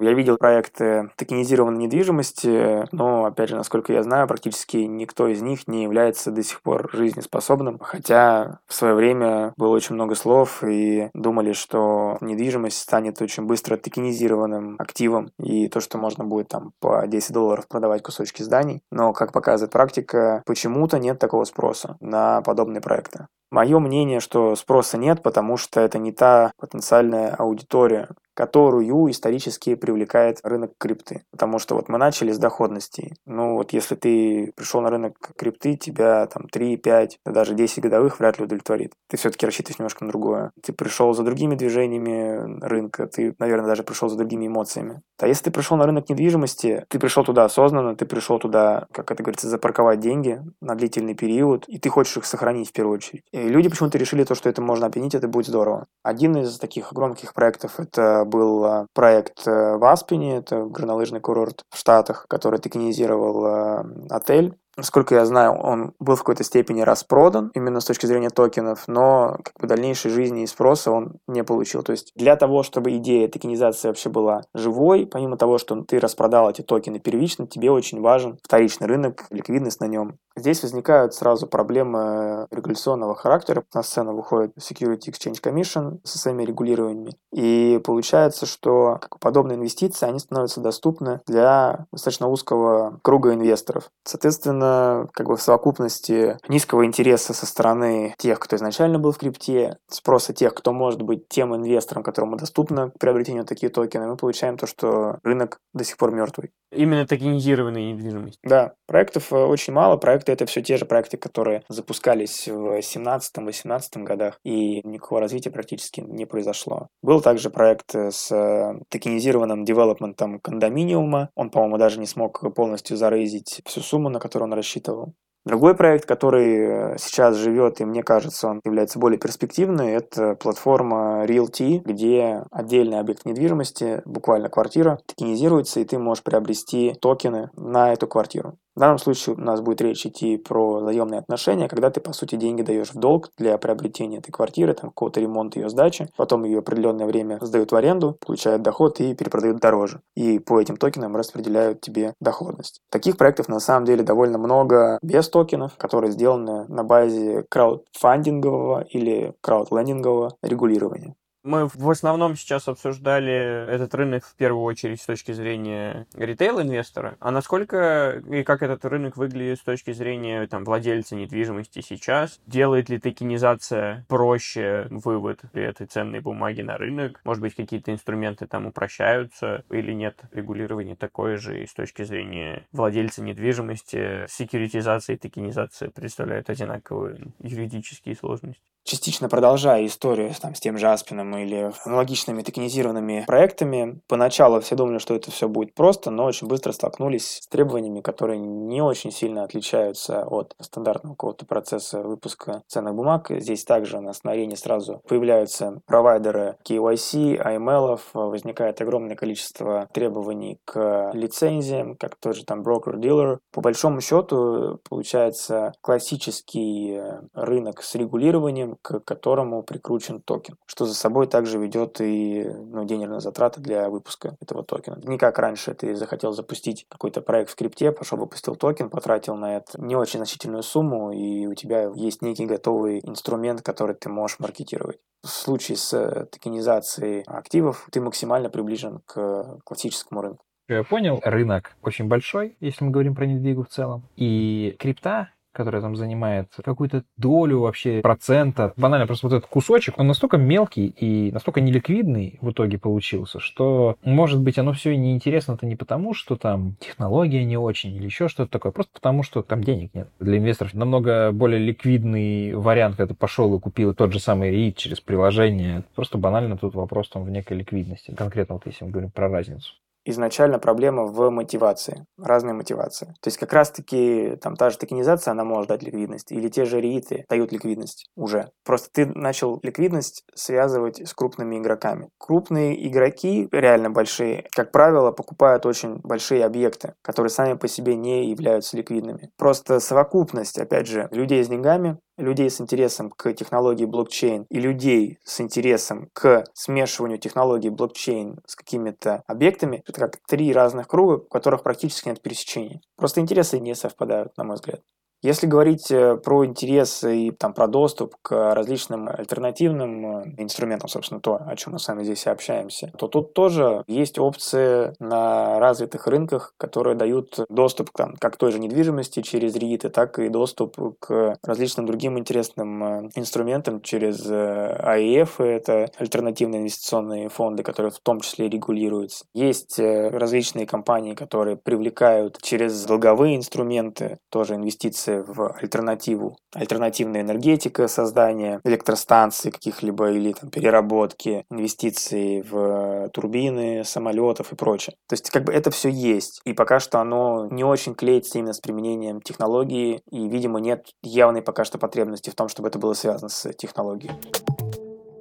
Я 0.00 0.14
видел 0.14 0.38
проекты 0.38 1.10
токенизированной 1.16 1.78
недвижимости, 1.84 2.86
но, 2.90 3.26
опять 3.26 3.50
же, 3.50 3.56
насколько 3.56 3.92
я 3.92 4.02
знаю, 4.02 4.26
практически 4.26 4.78
никто 4.78 5.28
из 5.28 5.42
них 5.42 5.68
не 5.68 5.82
является 5.82 6.30
до 6.30 6.42
сих 6.42 6.62
пор 6.62 6.88
жизнеспособным. 6.94 7.78
Хотя 7.80 8.60
в 8.66 8.72
свое 8.72 8.94
время 8.94 9.52
было 9.58 9.74
очень 9.74 9.94
много 9.94 10.14
слов 10.14 10.64
и 10.64 11.10
думали, 11.12 11.52
что 11.52 12.16
недвижимость 12.22 12.78
станет 12.78 13.20
очень 13.20 13.44
быстро 13.44 13.76
токенизированным 13.76 14.76
активом 14.78 15.32
и 15.38 15.68
то, 15.68 15.80
что 15.80 15.98
можно 15.98 16.24
будет 16.24 16.48
там 16.48 16.72
по 16.80 17.06
10 17.06 17.32
долларов 17.34 17.68
продавать 17.68 18.02
кусочки 18.02 18.42
зданий. 18.42 18.82
Но, 18.90 19.12
как 19.12 19.32
показывает 19.32 19.70
практика, 19.70 20.42
почему-то 20.46 20.98
нет 20.98 21.18
такого 21.18 21.44
спроса 21.44 21.98
на 22.00 22.40
подобные 22.40 22.80
проекты. 22.80 23.26
Мое 23.50 23.78
мнение, 23.78 24.20
что 24.20 24.54
спроса 24.54 24.96
нет, 24.96 25.22
потому 25.22 25.56
что 25.56 25.80
это 25.80 25.98
не 25.98 26.12
та 26.12 26.52
потенциальная 26.58 27.34
аудитория, 27.34 28.08
которую 28.34 29.10
исторически 29.10 29.74
привлекает 29.74 30.38
рынок 30.42 30.72
крипты. 30.78 31.24
Потому 31.30 31.58
что 31.58 31.74
вот 31.74 31.88
мы 31.88 31.98
начали 31.98 32.32
с 32.32 32.38
доходностей. 32.38 33.14
Ну 33.26 33.56
вот 33.56 33.72
если 33.72 33.96
ты 33.96 34.52
пришел 34.56 34.80
на 34.80 34.88
рынок 34.88 35.32
крипты, 35.36 35.76
тебя 35.76 36.26
там 36.26 36.48
3, 36.48 36.76
5, 36.78 37.18
даже 37.26 37.54
10 37.54 37.82
годовых 37.82 38.18
вряд 38.18 38.38
ли 38.38 38.44
удовлетворит. 38.44 38.92
Ты 39.08 39.16
все-таки 39.16 39.44
рассчитываешь 39.44 39.78
немножко 39.78 40.04
на 40.04 40.10
другое. 40.10 40.52
Ты 40.62 40.72
пришел 40.72 41.12
за 41.12 41.22
другими 41.22 41.54
движениями 41.54 42.64
рынка, 42.64 43.08
ты, 43.08 43.34
наверное, 43.38 43.66
даже 43.66 43.82
пришел 43.82 44.08
за 44.08 44.16
другими 44.16 44.46
эмоциями. 44.46 45.02
А 45.18 45.26
если 45.26 45.44
ты 45.44 45.50
пришел 45.50 45.76
на 45.76 45.84
рынок 45.84 46.08
недвижимости, 46.08 46.86
ты 46.88 46.98
пришел 46.98 47.24
туда 47.24 47.44
осознанно, 47.44 47.94
ты 47.94 48.06
пришел 48.06 48.38
туда, 48.38 48.86
как 48.92 49.10
это 49.10 49.22
говорится, 49.22 49.48
запарковать 49.48 50.00
деньги 50.00 50.40
на 50.62 50.76
длительный 50.76 51.14
период, 51.14 51.68
и 51.68 51.78
ты 51.78 51.90
хочешь 51.90 52.16
их 52.16 52.24
сохранить 52.24 52.70
в 52.70 52.72
первую 52.72 52.94
очередь. 52.94 53.24
И 53.32 53.39
люди 53.48 53.68
почему-то 53.68 53.98
решили 53.98 54.24
то, 54.24 54.34
что 54.34 54.48
это 54.48 54.62
можно 54.62 54.86
объединить, 54.86 55.14
это 55.14 55.28
будет 55.28 55.46
здорово. 55.46 55.86
Один 56.02 56.36
из 56.36 56.58
таких 56.58 56.92
громких 56.92 57.34
проектов 57.34 57.78
это 57.78 58.24
был 58.24 58.64
а, 58.64 58.86
проект 58.94 59.46
э, 59.46 59.76
в 59.76 59.84
Аспене, 59.84 60.38
это 60.38 60.64
горнолыжный 60.64 61.20
курорт 61.20 61.62
в 61.70 61.78
Штатах, 61.78 62.26
который 62.28 62.58
токенизировал 62.58 63.46
а, 63.46 63.86
отель 64.10 64.56
Насколько 64.80 65.14
я 65.14 65.26
знаю, 65.26 65.52
он 65.52 65.92
был 66.00 66.14
в 66.14 66.20
какой-то 66.20 66.42
степени 66.42 66.80
распродан 66.80 67.50
именно 67.52 67.80
с 67.80 67.84
точки 67.84 68.06
зрения 68.06 68.30
токенов, 68.30 68.88
но 68.88 69.36
как 69.44 69.52
бы 69.60 69.66
дальнейшей 69.66 70.10
жизни 70.10 70.42
и 70.42 70.46
спроса 70.46 70.90
он 70.90 71.18
не 71.26 71.44
получил. 71.44 71.82
То 71.82 71.92
есть 71.92 72.12
для 72.16 72.34
того, 72.34 72.62
чтобы 72.62 72.96
идея 72.96 73.28
токенизации 73.28 73.88
вообще 73.88 74.08
была 74.08 74.40
живой, 74.54 75.06
помимо 75.06 75.36
того, 75.36 75.58
что 75.58 75.82
ты 75.82 76.00
распродал 76.00 76.48
эти 76.48 76.62
токены 76.62 76.98
первично, 76.98 77.46
тебе 77.46 77.70
очень 77.70 78.00
важен 78.00 78.38
вторичный 78.42 78.86
рынок, 78.86 79.26
ликвидность 79.28 79.80
на 79.80 79.86
нем. 79.86 80.16
Здесь 80.34 80.62
возникают 80.62 81.12
сразу 81.12 81.46
проблемы 81.46 82.46
регуляционного 82.50 83.14
характера. 83.14 83.64
На 83.74 83.82
сцену 83.82 84.14
выходит 84.14 84.56
Security 84.56 85.10
Exchange 85.10 85.42
Commission 85.42 85.98
со 86.04 86.18
своими 86.18 86.44
регулированиями. 86.44 87.12
И 87.34 87.78
получается, 87.84 88.46
что 88.46 89.00
подобные 89.20 89.56
инвестиции, 89.56 90.08
они 90.08 90.18
становятся 90.18 90.60
доступны 90.60 91.20
для 91.26 91.84
достаточно 91.92 92.28
узкого 92.28 92.98
круга 93.02 93.34
инвесторов. 93.34 93.90
Соответственно, 94.04 94.69
как 95.12 95.28
бы 95.28 95.36
в 95.36 95.42
совокупности 95.42 96.38
низкого 96.48 96.84
интереса 96.84 97.34
со 97.34 97.46
стороны 97.46 98.14
тех, 98.18 98.38
кто 98.38 98.56
изначально 98.56 98.98
был 98.98 99.12
в 99.12 99.18
крипте, 99.18 99.78
спроса 99.88 100.32
тех, 100.32 100.54
кто 100.54 100.72
может 100.72 101.02
быть 101.02 101.28
тем 101.28 101.54
инвестором, 101.54 102.02
которому 102.02 102.36
доступно 102.36 102.92
приобретение 102.98 103.44
такие 103.44 103.70
токены, 103.70 104.08
мы 104.08 104.16
получаем 104.16 104.56
то, 104.56 104.66
что 104.66 105.18
рынок 105.22 105.58
до 105.72 105.84
сих 105.84 105.96
пор 105.96 106.12
мертвый. 106.12 106.50
Именно 106.72 107.06
токенизированная 107.06 107.92
недвижимость. 107.92 108.38
Да, 108.44 108.74
проектов 108.86 109.32
э, 109.32 109.36
очень 109.36 109.72
мало. 109.72 109.96
Проекты 109.96 110.30
это 110.30 110.46
все 110.46 110.62
те 110.62 110.76
же 110.76 110.84
проекты, 110.84 111.16
которые 111.16 111.64
запускались 111.68 112.46
в 112.46 112.78
17-18 112.78 113.80
годах, 114.04 114.38
и 114.44 114.80
никакого 114.86 115.20
развития 115.20 115.50
практически 115.50 116.00
не 116.00 116.26
произошло. 116.26 116.86
Был 117.02 117.20
также 117.20 117.50
проект 117.50 117.94
с 117.94 118.30
э, 118.30 118.80
токенизированным 118.88 119.64
девелопментом 119.64 120.38
кондоминиума. 120.38 121.30
Он, 121.34 121.50
по-моему, 121.50 121.76
даже 121.76 121.98
не 121.98 122.06
смог 122.06 122.54
полностью 122.54 122.96
зарейзить 122.96 123.62
всю 123.66 123.80
сумму, 123.80 124.08
на 124.08 124.20
которую 124.20 124.46
он 124.46 124.54
рассчитывал. 124.60 125.14
Другой 125.46 125.74
проект, 125.74 126.04
который 126.04 126.94
э, 126.94 126.96
сейчас 126.98 127.36
живет, 127.36 127.80
и 127.80 127.86
мне 127.86 128.02
кажется, 128.02 128.48
он 128.48 128.60
является 128.62 128.98
более 128.98 129.18
перспективный, 129.18 129.92
это 129.92 130.34
платформа 130.34 131.24
Realty, 131.24 131.80
где 131.82 132.42
отдельный 132.50 133.00
объект 133.00 133.24
недвижимости, 133.24 134.02
буквально 134.04 134.50
квартира, 134.50 134.98
токенизируется, 135.06 135.80
и 135.80 135.84
ты 135.84 135.98
можешь 135.98 136.22
приобрести 136.22 136.94
токены 137.00 137.48
на 137.56 137.90
эту 137.92 138.06
квартиру. 138.06 138.58
В 138.76 138.80
данном 138.80 138.98
случае 138.98 139.34
у 139.34 139.40
нас 139.40 139.60
будет 139.60 139.80
речь 139.80 140.06
идти 140.06 140.36
про 140.36 140.80
заемные 140.80 141.20
отношения, 141.20 141.68
когда 141.68 141.90
ты, 141.90 142.00
по 142.00 142.12
сути, 142.12 142.36
деньги 142.36 142.62
даешь 142.62 142.92
в 142.92 142.98
долг 142.98 143.30
для 143.36 143.58
приобретения 143.58 144.18
этой 144.18 144.30
квартиры, 144.30 144.74
там, 144.74 144.90
какого-то 144.90 145.20
ремонта 145.20 145.58
ее 145.58 145.68
сдачи, 145.68 146.08
потом 146.16 146.44
ее 146.44 146.60
определенное 146.60 147.06
время 147.06 147.38
сдают 147.40 147.72
в 147.72 147.76
аренду, 147.76 148.16
получают 148.24 148.62
доход 148.62 149.00
и 149.00 149.14
перепродают 149.14 149.58
дороже. 149.58 150.00
И 150.14 150.38
по 150.38 150.60
этим 150.60 150.76
токенам 150.76 151.16
распределяют 151.16 151.80
тебе 151.80 152.14
доходность. 152.20 152.80
Таких 152.90 153.16
проектов 153.16 153.48
на 153.48 153.60
самом 153.60 153.86
деле 153.86 154.02
довольно 154.04 154.38
много 154.38 154.98
без 155.02 155.28
токенов, 155.28 155.76
которые 155.76 156.12
сделаны 156.12 156.66
на 156.68 156.84
базе 156.84 157.44
краудфандингового 157.50 158.82
или 158.82 159.34
краудлендингового 159.40 160.36
регулирования. 160.42 161.14
Мы 161.42 161.68
в 161.68 161.88
основном 161.88 162.36
сейчас 162.36 162.68
обсуждали 162.68 163.66
этот 163.66 163.94
рынок 163.94 164.26
в 164.26 164.34
первую 164.34 164.62
очередь 164.62 165.00
с 165.00 165.06
точки 165.06 165.32
зрения 165.32 166.06
ритейл-инвестора. 166.14 167.16
А 167.18 167.30
насколько 167.30 168.22
и 168.30 168.42
как 168.42 168.62
этот 168.62 168.84
рынок 168.84 169.16
выглядит 169.16 169.58
с 169.58 169.62
точки 169.62 169.92
зрения 169.92 170.46
там, 170.48 170.64
владельца 170.64 171.16
недвижимости 171.16 171.80
сейчас? 171.80 172.38
Делает 172.46 172.90
ли 172.90 172.98
токенизация 172.98 174.04
проще 174.06 174.86
вывод 174.90 175.40
этой 175.54 175.86
ценной 175.86 176.20
бумаги 176.20 176.60
на 176.60 176.76
рынок? 176.76 177.22
Может 177.24 177.40
быть, 177.40 177.54
какие-то 177.54 177.90
инструменты 177.90 178.46
там 178.46 178.66
упрощаются 178.66 179.64
или 179.70 179.92
нет? 179.92 180.20
Регулирование 180.32 180.94
такое 180.94 181.38
же 181.38 181.62
и 181.62 181.66
с 181.66 181.72
точки 181.72 182.02
зрения 182.02 182.66
владельца 182.70 183.22
недвижимости. 183.22 184.26
Секьюритизация 184.28 185.16
и 185.16 185.18
токенизация 185.18 185.88
представляют 185.88 186.50
одинаковые 186.50 187.32
юридические 187.38 188.14
сложности 188.14 188.62
частично 188.90 189.28
продолжая 189.28 189.86
историю 189.86 190.32
там, 190.40 190.54
с 190.54 190.60
тем 190.60 190.78
же 190.78 190.88
Аспином 190.88 191.29
или 191.38 191.72
аналогичными 191.84 192.42
токенизированными 192.42 193.24
проектами, 193.26 194.00
поначалу 194.08 194.60
все 194.60 194.76
думали, 194.76 194.98
что 194.98 195.14
это 195.14 195.30
все 195.30 195.48
будет 195.48 195.74
просто, 195.74 196.10
но 196.10 196.24
очень 196.24 196.46
быстро 196.46 196.72
столкнулись 196.72 197.40
с 197.42 197.46
требованиями, 197.48 198.00
которые 198.00 198.38
не 198.38 198.82
очень 198.82 199.10
сильно 199.10 199.42
отличаются 199.44 200.24
от 200.24 200.54
стандартного 200.60 201.14
какого-то 201.14 201.46
процесса 201.46 202.02
выпуска 202.02 202.62
ценных 202.66 202.94
бумаг. 202.94 203.28
Здесь 203.30 203.64
также 203.64 204.00
на 204.00 204.12
арене 204.24 204.56
сразу 204.56 205.02
появляются 205.08 205.80
провайдеры 205.86 206.56
KYC, 206.68 207.40
IML, 207.42 207.98
возникает 208.14 208.80
огромное 208.80 209.16
количество 209.16 209.88
требований 209.92 210.58
к 210.64 211.10
лицензиям, 211.14 211.96
как 211.96 212.16
тот 212.16 212.36
же 212.36 212.44
там 212.44 212.62
broker-dealer. 212.62 213.38
По 213.52 213.60
большому 213.60 214.00
счету 214.00 214.78
получается 214.88 215.72
классический 215.80 217.00
рынок 217.34 217.82
с 217.82 217.94
регулированием, 217.94 218.76
к 218.82 219.00
которому 219.00 219.62
прикручен 219.62 220.20
токен, 220.20 220.56
что 220.66 220.84
за 220.84 220.94
собой 220.94 221.19
также 221.26 221.58
ведет 221.58 222.00
и 222.00 222.44
ну, 222.44 222.84
денежные 222.84 223.20
затраты 223.20 223.60
для 223.60 223.88
выпуска 223.88 224.36
этого 224.40 224.62
токена. 224.62 224.98
Не 225.04 225.18
как 225.18 225.38
раньше 225.38 225.74
ты 225.74 225.94
захотел 225.94 226.32
запустить 226.32 226.86
какой-то 226.88 227.20
проект 227.20 227.50
в 227.50 227.56
крипте, 227.56 227.92
пошел 227.92 228.18
выпустил 228.18 228.56
токен, 228.56 228.90
потратил 228.90 229.36
на 229.36 229.56
это 229.56 229.80
не 229.80 229.96
очень 229.96 230.18
значительную 230.18 230.62
сумму, 230.62 231.12
и 231.12 231.46
у 231.46 231.54
тебя 231.54 231.90
есть 231.94 232.22
некий 232.22 232.46
готовый 232.46 233.00
инструмент, 233.02 233.62
который 233.62 233.94
ты 233.94 234.08
можешь 234.08 234.38
маркетировать. 234.38 234.98
В 235.22 235.28
случае 235.28 235.76
с 235.76 236.26
токенизацией 236.30 237.22
активов 237.26 237.88
ты 237.90 238.00
максимально 238.00 238.48
приближен 238.50 239.00
к 239.06 239.60
классическому 239.64 240.22
рынку. 240.22 240.44
Я 240.68 240.84
понял, 240.84 241.20
рынок 241.24 241.76
очень 241.82 242.06
большой, 242.06 242.56
если 242.60 242.84
мы 242.84 242.92
говорим 242.92 243.16
про 243.16 243.26
недвигу 243.26 243.64
в 243.64 243.68
целом. 243.68 244.08
И 244.14 244.76
крипта 244.78 245.30
которая 245.52 245.82
там 245.82 245.96
занимает 245.96 246.48
какую-то 246.62 247.04
долю 247.16 247.60
вообще 247.60 248.00
процента. 248.00 248.72
Банально, 248.76 249.06
просто 249.06 249.28
вот 249.28 249.36
этот 249.36 249.48
кусочек, 249.48 249.98
он 249.98 250.06
настолько 250.06 250.36
мелкий 250.36 250.86
и 250.86 251.32
настолько 251.32 251.60
неликвидный 251.60 252.38
в 252.40 252.50
итоге 252.50 252.78
получился, 252.78 253.40
что, 253.40 253.96
может 254.02 254.40
быть, 254.40 254.58
оно 254.58 254.72
все 254.72 254.96
неинтересно-то 254.96 255.66
не 255.66 255.76
потому, 255.76 256.14
что 256.14 256.36
там 256.36 256.76
технология 256.80 257.44
не 257.44 257.56
очень 257.56 257.94
или 257.94 258.04
еще 258.04 258.28
что-то 258.28 258.50
такое, 258.50 258.72
просто 258.72 258.92
потому, 258.94 259.22
что 259.22 259.42
там 259.42 259.62
денег 259.64 259.94
нет. 259.94 260.08
Для 260.20 260.38
инвесторов 260.38 260.74
намного 260.74 261.32
более 261.32 261.58
ликвидный 261.58 262.54
вариант, 262.54 262.96
когда 262.96 263.12
ты 263.12 263.18
пошел 263.18 263.54
и 263.56 263.60
купил 263.60 263.94
тот 263.94 264.12
же 264.12 264.20
самый 264.20 264.50
REIT 264.50 264.74
через 264.74 265.00
приложение. 265.00 265.84
Просто 265.94 266.18
банально 266.18 266.56
тут 266.56 266.74
вопрос 266.74 267.08
там 267.08 267.24
в 267.24 267.30
некой 267.30 267.56
ликвидности. 267.56 268.14
Конкретно 268.14 268.56
вот 268.56 268.66
если 268.66 268.84
мы 268.84 268.90
говорим 268.90 269.10
про 269.10 269.28
разницу 269.28 269.74
изначально 270.04 270.58
проблема 270.58 271.04
в 271.04 271.30
мотивации, 271.30 272.06
разные 272.18 272.54
мотивации. 272.54 273.06
То 273.20 273.28
есть 273.28 273.38
как 273.38 273.52
раз-таки 273.52 274.36
там 274.40 274.56
та 274.56 274.70
же 274.70 274.78
токенизация, 274.78 275.32
она 275.32 275.44
может 275.44 275.68
дать 275.68 275.82
ликвидность, 275.82 276.32
или 276.32 276.48
те 276.48 276.64
же 276.64 276.80
рииты 276.80 277.24
дают 277.28 277.52
ликвидность 277.52 278.06
уже. 278.16 278.50
Просто 278.64 278.88
ты 278.92 279.06
начал 279.06 279.60
ликвидность 279.62 280.24
связывать 280.34 281.06
с 281.06 281.14
крупными 281.14 281.58
игроками. 281.58 282.08
Крупные 282.18 282.88
игроки, 282.88 283.48
реально 283.52 283.90
большие, 283.90 284.46
как 284.54 284.72
правило, 284.72 285.12
покупают 285.12 285.66
очень 285.66 286.00
большие 286.02 286.44
объекты, 286.44 286.94
которые 287.02 287.30
сами 287.30 287.54
по 287.54 287.68
себе 287.68 287.96
не 287.96 288.30
являются 288.30 288.76
ликвидными. 288.76 289.30
Просто 289.36 289.80
совокупность, 289.80 290.58
опять 290.58 290.86
же, 290.86 291.08
людей 291.10 291.44
с 291.44 291.48
деньгами, 291.48 291.98
людей 292.20 292.50
с 292.50 292.60
интересом 292.60 293.10
к 293.10 293.32
технологии 293.32 293.84
блокчейн 293.84 294.46
и 294.48 294.60
людей 294.60 295.18
с 295.24 295.40
интересом 295.40 296.10
к 296.12 296.44
смешиванию 296.54 297.18
технологий 297.18 297.70
блокчейн 297.70 298.40
с 298.46 298.54
какими-то 298.54 299.22
объектами, 299.26 299.82
это 299.86 300.00
как 300.00 300.18
три 300.28 300.52
разных 300.52 300.88
круга, 300.88 301.14
у 301.14 301.28
которых 301.28 301.62
практически 301.62 302.08
нет 302.08 302.22
пересечений. 302.22 302.80
Просто 302.96 303.20
интересы 303.20 303.58
не 303.58 303.74
совпадают, 303.74 304.36
на 304.36 304.44
мой 304.44 304.56
взгляд. 304.56 304.80
Если 305.22 305.46
говорить 305.46 305.90
э, 305.90 306.16
про 306.16 306.46
интерес 306.46 307.04
и 307.04 307.30
там, 307.30 307.52
про 307.52 307.66
доступ 307.66 308.14
к 308.22 308.54
различным 308.54 309.06
альтернативным 309.06 310.06
э, 310.06 310.34
инструментам, 310.38 310.88
собственно, 310.88 311.20
то, 311.20 311.38
о 311.46 311.56
чем 311.56 311.74
мы 311.74 311.78
с 311.78 311.88
вами 311.88 312.04
здесь 312.04 312.24
и 312.24 312.30
общаемся, 312.30 312.90
то 312.96 313.06
тут 313.06 313.34
тоже 313.34 313.84
есть 313.86 314.18
опции 314.18 314.94
на 314.98 315.60
развитых 315.60 316.06
рынках, 316.06 316.54
которые 316.56 316.96
дают 316.96 317.38
доступ 317.50 317.90
там, 317.90 318.16
как 318.18 318.34
к 318.34 318.36
той 318.38 318.50
же 318.52 318.58
недвижимости 318.58 319.20
через 319.20 319.54
РИИТы, 319.56 319.90
так 319.90 320.18
и 320.18 320.30
доступ 320.30 320.78
к 320.98 321.36
различным 321.42 321.84
другим 321.84 322.18
интересным 322.18 322.82
э, 322.82 323.10
инструментам 323.14 323.82
через 323.82 324.26
АИФ, 324.26 325.40
это 325.40 325.90
альтернативные 325.98 326.60
инвестиционные 326.60 327.28
фонды, 327.28 327.62
которые 327.62 327.92
в 327.92 327.98
том 327.98 328.20
числе 328.20 328.48
регулируются. 328.48 329.26
Есть 329.34 329.78
различные 329.78 330.66
компании, 330.66 331.14
которые 331.14 331.56
привлекают 331.56 332.38
через 332.40 332.86
долговые 332.86 333.36
инструменты 333.36 334.18
тоже 334.30 334.54
инвестиции 334.54 335.09
инвестиции 335.10 335.24
в 335.26 335.56
альтернативу, 335.60 336.36
альтернативная 336.54 337.22
энергетика, 337.22 337.88
создание 337.88 338.60
электростанций 338.64 339.50
каких-либо 339.50 340.10
или 340.10 340.32
там, 340.32 340.50
переработки, 340.50 341.44
инвестиции 341.50 342.42
в 342.42 343.10
турбины 343.10 343.84
самолетов 343.84 344.52
и 344.52 344.56
прочее. 344.56 344.94
То 345.08 345.14
есть 345.14 345.30
как 345.30 345.44
бы 345.44 345.52
это 345.52 345.70
все 345.70 345.88
есть. 345.88 346.40
И 346.44 346.52
пока 346.52 346.80
что 346.80 347.00
оно 347.00 347.48
не 347.50 347.64
очень 347.64 347.94
клеится 347.94 348.38
именно 348.38 348.52
с 348.52 348.60
применением 348.60 349.20
технологии, 349.20 350.02
и, 350.10 350.28
видимо, 350.28 350.60
нет 350.60 350.86
явной 351.02 351.42
пока 351.42 351.64
что 351.64 351.78
потребности 351.78 352.30
в 352.30 352.34
том, 352.34 352.48
чтобы 352.48 352.68
это 352.68 352.78
было 352.78 352.94
связано 352.94 353.28
с 353.28 353.52
технологией. 353.52 354.12